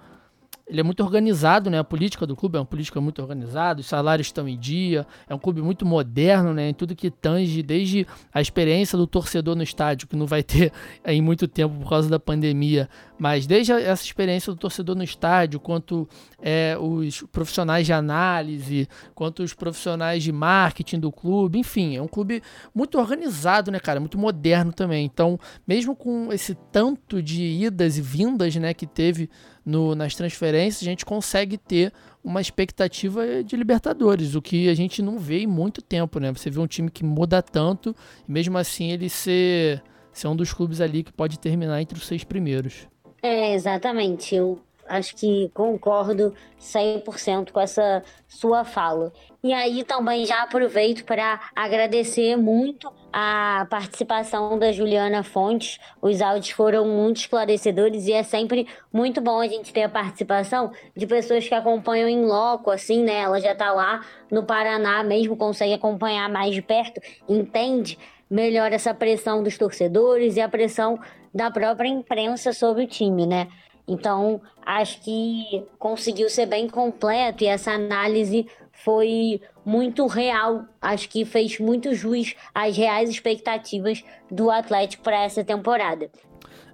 ele 0.67 0.79
é 0.79 0.83
muito 0.83 1.03
organizado, 1.03 1.69
né? 1.69 1.77
A 1.77 1.83
política 1.83 2.25
do 2.25 2.35
clube 2.35 2.57
é 2.57 2.59
uma 2.59 2.65
política 2.65 2.99
muito 2.99 3.21
organizada, 3.21 3.81
os 3.81 3.85
salários 3.85 4.27
estão 4.27 4.47
em 4.47 4.57
dia, 4.57 5.05
é 5.29 5.35
um 5.35 5.37
clube 5.37 5.61
muito 5.61 5.85
moderno, 5.85 6.53
né? 6.53 6.69
Em 6.69 6.73
tudo 6.73 6.95
que 6.95 7.11
tange, 7.11 7.61
desde 7.61 8.07
a 8.33 8.41
experiência 8.41 8.97
do 8.97 9.05
torcedor 9.05 9.55
no 9.55 9.61
estádio, 9.61 10.07
que 10.07 10.15
não 10.15 10.25
vai 10.25 10.41
ter 10.41 10.71
em 11.05 11.21
muito 11.21 11.47
tempo 11.47 11.75
por 11.79 11.89
causa 11.89 12.09
da 12.09 12.19
pandemia, 12.19 12.89
mas 13.17 13.45
desde 13.45 13.71
essa 13.73 14.03
experiência 14.03 14.51
do 14.51 14.57
torcedor 14.57 14.95
no 14.95 15.03
estádio, 15.03 15.59
quanto 15.59 16.09
é, 16.41 16.75
os 16.79 17.21
profissionais 17.31 17.85
de 17.85 17.93
análise, 17.93 18.89
quanto 19.13 19.43
os 19.43 19.53
profissionais 19.53 20.23
de 20.23 20.31
marketing 20.31 20.99
do 20.99 21.11
clube, 21.11 21.59
enfim, 21.59 21.95
é 21.95 22.01
um 22.01 22.07
clube 22.07 22.41
muito 22.73 22.97
organizado, 22.97 23.69
né, 23.69 23.79
cara? 23.79 23.99
Muito 23.99 24.17
moderno 24.17 24.73
também. 24.73 25.05
Então, 25.05 25.39
mesmo 25.67 25.95
com 25.95 26.33
esse 26.33 26.55
tanto 26.71 27.21
de 27.21 27.43
idas 27.43 27.99
e 27.99 28.01
vindas, 28.01 28.55
né, 28.55 28.73
que 28.73 28.87
teve 28.87 29.29
no, 29.65 29.95
nas 29.95 30.15
transferências, 30.15 30.83
a 30.83 30.85
gente 30.85 31.05
consegue 31.05 31.57
ter 31.57 31.91
uma 32.23 32.41
expectativa 32.41 33.43
de 33.43 33.55
Libertadores, 33.55 34.35
o 34.35 34.41
que 34.41 34.69
a 34.69 34.73
gente 34.73 35.01
não 35.01 35.19
vê 35.19 35.39
em 35.39 35.47
muito 35.47 35.81
tempo, 35.81 36.19
né? 36.19 36.31
Você 36.31 36.49
vê 36.49 36.59
um 36.59 36.67
time 36.67 36.89
que 36.89 37.03
muda 37.03 37.41
tanto, 37.41 37.95
e 38.27 38.31
mesmo 38.31 38.57
assim 38.57 38.91
ele 38.91 39.09
ser, 39.09 39.81
ser 40.11 40.27
um 40.27 40.35
dos 40.35 40.53
clubes 40.53 40.81
ali 40.81 41.03
que 41.03 41.13
pode 41.13 41.39
terminar 41.39 41.81
entre 41.81 41.97
os 41.97 42.05
seis 42.05 42.23
primeiros. 42.23 42.87
É, 43.21 43.53
exatamente. 43.53 44.35
Eu 44.35 44.59
acho 44.87 45.15
que 45.15 45.49
concordo 45.53 46.33
100% 46.59 47.51
com 47.51 47.59
essa 47.59 48.03
sua 48.27 48.63
fala. 48.63 49.11
E 49.43 49.53
aí 49.53 49.83
também 49.83 50.25
já 50.25 50.41
aproveito 50.41 51.05
para 51.05 51.39
agradecer 51.55 52.35
muito 52.35 52.91
a 53.13 53.67
participação 53.69 54.57
da 54.57 54.71
Juliana 54.71 55.23
Fontes. 55.23 55.79
Os 56.01 56.21
áudios 56.21 56.49
foram 56.49 56.85
muito 56.85 57.17
esclarecedores 57.17 58.07
e 58.07 58.13
é 58.13 58.23
sempre 58.23 58.67
muito 58.91 59.21
bom 59.21 59.39
a 59.39 59.47
gente 59.47 59.71
ter 59.71 59.83
a 59.83 59.89
participação 59.89 60.71
de 60.95 61.05
pessoas 61.05 61.47
que 61.47 61.53
acompanham 61.53 62.09
em 62.09 62.25
loco, 62.25 62.71
assim, 62.71 63.03
né? 63.03 63.21
Ela 63.21 63.39
já 63.39 63.51
está 63.51 63.71
lá 63.71 64.01
no 64.31 64.43
Paraná 64.43 65.03
mesmo, 65.03 65.37
consegue 65.37 65.73
acompanhar 65.73 66.27
mais 66.29 66.53
de 66.53 66.61
perto, 66.61 66.99
entende 67.29 67.99
melhor 68.29 68.71
essa 68.71 68.93
pressão 68.93 69.43
dos 69.43 69.57
torcedores 69.57 70.35
e 70.35 70.41
a 70.41 70.49
pressão 70.49 70.99
da 71.33 71.51
própria 71.51 71.89
imprensa 71.89 72.53
sobre 72.53 72.85
o 72.85 72.87
time, 72.87 73.27
né? 73.27 73.47
Então, 73.87 74.41
acho 74.65 75.01
que 75.01 75.63
conseguiu 75.77 76.29
ser 76.29 76.47
bem 76.47 76.67
completo 76.67 77.43
e 77.43 77.47
essa 77.47 77.71
análise 77.71 78.47
foi 78.71 79.41
muito 79.63 80.05
real. 80.07 80.65
Acho 80.81 81.07
que 81.09 81.23
fez 81.25 81.59
muito 81.59 81.93
jus 81.93 82.35
às 82.53 82.75
reais 82.75 83.09
expectativas 83.09 84.03
do 84.29 84.49
Atlético 84.49 85.03
para 85.03 85.23
essa 85.23 85.43
temporada. 85.43 86.09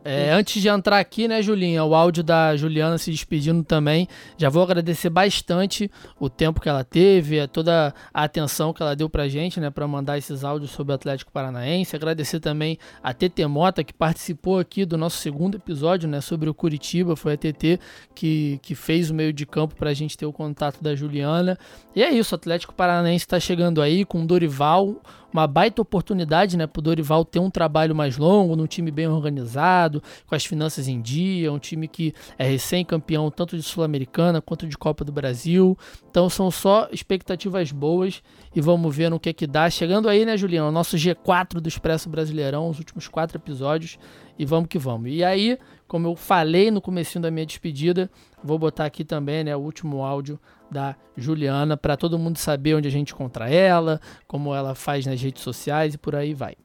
É, 0.04 0.32
antes 0.32 0.62
de 0.62 0.68
entrar 0.68 1.00
aqui, 1.00 1.28
né, 1.28 1.42
Julinha, 1.42 1.84
o 1.84 1.94
áudio 1.94 2.24
da 2.24 2.56
Juliana 2.56 2.98
se 2.98 3.12
despedindo 3.12 3.64
também. 3.64 4.08
Já 4.36 4.50
vou 4.50 4.64
agradecer 4.64 5.10
bastante 5.10 5.92
o 6.20 6.28
tempo 6.28 6.60
que 6.60 6.68
ela 6.68 6.84
teve, 6.84 7.48
toda 7.48 7.94
a 8.14 8.24
atenção 8.24 8.74
que 8.74 8.82
ela 8.82 8.96
deu 8.96 9.10
pra 9.10 9.28
gente, 9.28 9.60
né, 9.60 9.70
para 9.70 9.88
mandar 9.88 10.18
esses 10.18 10.44
áudios 10.44 10.72
sobre 10.72 10.92
o 10.92 10.96
Atlético 10.96 11.32
Paranaense. 11.32 11.96
Agradecer 11.96 12.40
também 12.40 12.78
a 13.04 13.14
TT 13.14 13.46
Mota, 13.46 13.84
que 13.84 13.94
participou 13.94 14.58
aqui 14.58 14.86
do 14.86 14.98
nosso 14.98 15.18
segundo 15.18 15.56
episódio, 15.56 16.10
né, 16.10 16.20
sobre 16.20 16.50
o 16.50 16.54
Curitiba. 16.54 17.16
Foi 17.16 17.34
a 17.34 17.38
TT 17.38 17.80
que, 18.16 18.60
que 18.64 18.74
fez 18.74 19.12
o 19.12 19.14
meio 19.14 19.32
de 19.32 19.46
campo 19.46 19.76
pra 19.76 19.94
gente 19.94 20.18
ter 20.18 20.26
o 20.26 20.34
contato 20.34 20.82
da 20.82 20.96
Juliana. 20.96 21.58
E 21.96 22.02
é 22.02 22.10
isso, 22.10 22.34
o 22.34 22.38
Atlético 22.38 22.74
Paranaense 22.74 23.26
está 23.26 23.40
chegando 23.40 23.82
aí 23.82 24.04
com 24.04 24.26
Dorival, 24.26 24.96
uma 25.34 25.48
baita 25.48 25.82
oportunidade 25.82 26.58
né, 26.58 26.68
para 26.68 26.80
o 26.80 26.84
Dorival 26.84 27.24
ter 27.24 27.40
um 27.40 27.50
trabalho 27.50 27.96
mais 27.96 28.18
longo, 28.18 28.56
num 28.56 28.68
time 28.68 28.92
bem 28.92 29.08
organizado, 29.08 30.02
com 30.28 30.36
as 30.36 30.46
finanças 30.46 30.88
em 30.88 31.02
dia, 31.02 31.52
um 31.52 31.60
time 31.60 31.88
que 31.88 32.14
é 32.38 32.44
recém-campeão 32.44 33.32
tanto 33.32 33.56
de 33.56 33.64
Sul-Americana 33.64 34.42
quanto 34.42 34.68
de 34.68 34.78
Copa 34.78 35.04
do 35.04 35.12
Brasil. 35.12 35.78
Então 36.10 36.30
são 36.30 36.52
só 36.52 36.88
expectativas 36.92 37.72
boas 37.72 38.22
e 38.56 38.62
vamos 38.62 38.96
ver 38.96 39.10
no 39.10 39.20
que 39.20 39.30
é 39.30 39.34
que 39.34 39.48
dá. 39.48 39.70
Chegando 39.70 40.10
aí, 40.10 40.26
né, 40.26 40.36
Juliano, 40.36 40.70
o 40.70 40.72
nosso 40.72 40.98
G4 40.98 41.60
do 41.60 41.68
Expresso 41.68 42.10
Brasileirão, 42.10 42.70
os 42.70 42.80
últimos 42.80 43.08
quatro 43.08 43.38
episódios, 43.38 43.98
e 44.38 44.46
vamos 44.46 44.68
que 44.68 44.80
vamos. 44.80 45.12
E 45.12 45.24
aí, 45.24 45.58
como 45.88 46.08
eu 46.08 46.16
falei 46.16 46.72
no 46.72 46.82
comecinho 46.82 47.22
da 47.22 47.32
minha 47.32 47.46
despedida, 47.46 48.10
vou 48.44 48.58
botar 48.58 48.86
aqui 48.86 49.04
também, 49.04 49.44
né, 49.44 49.56
o 49.56 49.60
último 49.60 50.04
áudio 50.04 50.40
da 50.72 50.96
Juliana 51.18 51.76
para 51.76 51.98
todo 51.98 52.18
mundo 52.18 52.38
saber 52.38 52.76
onde 52.76 52.88
a 52.88 52.92
gente 52.92 53.14
encontra 53.14 53.50
ela, 53.50 54.00
como 54.28 54.56
ela 54.56 54.74
faz 54.74 55.06
nas 55.06 55.22
redes 55.22 55.44
sociais 55.44 55.94
e 55.94 55.98
por 55.98 56.16
aí 56.16 56.34
vai. 56.34 56.56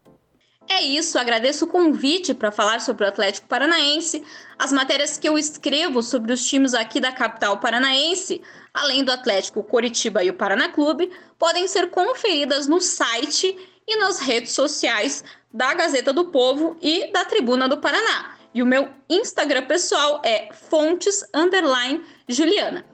É 0.69 0.83
isso, 0.83 1.19
agradeço 1.19 1.65
o 1.65 1.69
convite 1.69 2.35
para 2.35 2.51
falar 2.51 2.81
sobre 2.81 3.05
o 3.05 3.09
Atlético 3.09 3.47
Paranaense, 3.47 4.25
as 4.59 4.73
matérias 4.73 5.17
que 5.17 5.29
eu 5.29 5.39
escrevo 5.39 6.03
sobre 6.03 6.33
os 6.33 6.45
times 6.45 6.75
aqui 6.75 6.99
da 6.99 7.13
capital 7.13 7.59
paranaense, 7.59 8.43
além 8.75 9.05
do 9.05 9.13
Atlético 9.13 9.63
Coritiba 9.63 10.25
e 10.25 10.31
o 10.31 10.35
Paraná 10.35 10.69
Clube, 10.69 11.11
podem 11.39 11.69
ser 11.69 11.91
conferidas 11.91 12.67
no 12.67 12.81
site 12.81 13.57
e 13.87 13.97
nas 13.97 14.19
redes 14.19 14.53
sociais 14.53 15.23
da 15.53 15.73
Gazeta 15.73 16.13
do 16.13 16.27
Povo 16.27 16.77
e 16.83 17.13
da 17.13 17.25
Tribuna 17.25 17.69
do 17.69 17.79
Paraná. 17.79 18.37
E 18.53 18.63
o 18.63 18.67
meu 18.67 18.89
Instagram 19.09 19.67
pessoal 19.67 20.21
é 20.25 20.49
fontes 20.53 21.25
Juliana. 22.29 22.85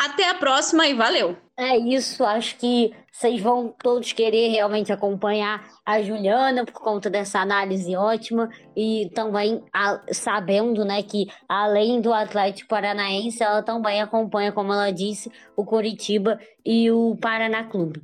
Até 0.00 0.30
a 0.30 0.34
próxima 0.34 0.86
e 0.86 0.94
valeu! 0.94 1.36
É 1.58 1.76
isso, 1.76 2.24
acho 2.24 2.56
que 2.56 2.90
vocês 3.12 3.38
vão 3.38 3.74
todos 3.82 4.14
querer 4.14 4.48
realmente 4.48 4.90
acompanhar 4.90 5.62
a 5.84 6.00
Juliana 6.00 6.64
por 6.64 6.72
conta 6.72 7.10
dessa 7.10 7.38
análise 7.38 7.94
ótima 7.94 8.48
e 8.74 9.10
também 9.14 9.62
a, 9.70 10.00
sabendo, 10.10 10.86
né, 10.86 11.02
que 11.02 11.26
além 11.46 12.00
do 12.00 12.14
Atlético 12.14 12.70
Paranaense, 12.70 13.42
ela 13.42 13.62
também 13.62 14.00
acompanha, 14.00 14.50
como 14.52 14.72
ela 14.72 14.90
disse, 14.90 15.30
o 15.54 15.66
Coritiba 15.66 16.40
e 16.64 16.90
o 16.90 17.14
Paraná 17.20 17.64
Clube. 17.64 18.02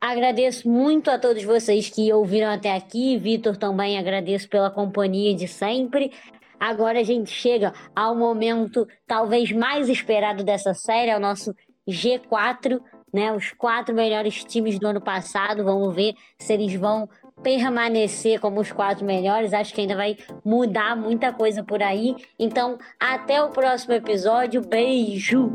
Agradeço 0.00 0.68
muito 0.68 1.08
a 1.08 1.18
todos 1.18 1.44
vocês 1.44 1.88
que 1.88 2.12
ouviram 2.12 2.50
até 2.52 2.74
aqui. 2.74 3.16
Vitor 3.16 3.56
também 3.56 3.98
agradeço 3.98 4.48
pela 4.48 4.70
companhia 4.70 5.34
de 5.34 5.46
sempre. 5.48 6.12
Agora 6.58 7.00
a 7.00 7.04
gente 7.04 7.30
chega 7.30 7.72
ao 7.94 8.14
momento 8.14 8.86
talvez 9.06 9.52
mais 9.52 9.88
esperado 9.88 10.42
dessa 10.44 10.74
série, 10.74 11.10
ao 11.10 11.20
nosso 11.20 11.54
G4, 11.88 12.80
né? 13.12 13.32
Os 13.32 13.52
quatro 13.52 13.94
melhores 13.94 14.44
times 14.44 14.78
do 14.78 14.86
ano 14.86 15.00
passado. 15.00 15.64
Vamos 15.64 15.94
ver 15.94 16.14
se 16.38 16.52
eles 16.52 16.74
vão 16.74 17.08
permanecer 17.42 18.40
como 18.40 18.60
os 18.60 18.72
quatro 18.72 19.04
melhores. 19.04 19.52
Acho 19.52 19.74
que 19.74 19.80
ainda 19.80 19.96
vai 19.96 20.16
mudar 20.44 20.96
muita 20.96 21.32
coisa 21.32 21.62
por 21.62 21.82
aí. 21.82 22.14
Então, 22.38 22.78
até 22.98 23.42
o 23.42 23.50
próximo 23.50 23.94
episódio. 23.94 24.60
Beijo! 24.60 25.52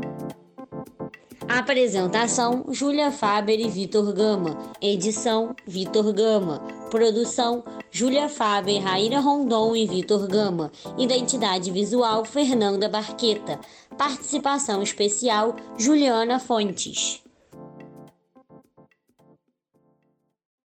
Apresentação: 1.48 2.64
Júlia 2.70 3.10
Faber 3.10 3.60
e 3.60 3.68
Vitor 3.68 4.12
Gama. 4.12 4.58
Edição: 4.80 5.54
Vitor 5.66 6.12
Gama. 6.12 6.60
Produção: 6.90 7.62
Júlia 7.90 8.28
Faber, 8.28 8.80
Raíra 8.80 9.20
Rondon 9.20 9.76
e 9.76 9.86
Vitor 9.86 10.26
Gama. 10.26 10.72
Identidade 10.96 11.70
visual: 11.70 12.24
Fernanda 12.24 12.88
Barqueta. 12.88 13.60
Participação 13.96 14.82
especial: 14.82 15.54
Juliana 15.76 16.38
Fontes. 16.38 17.23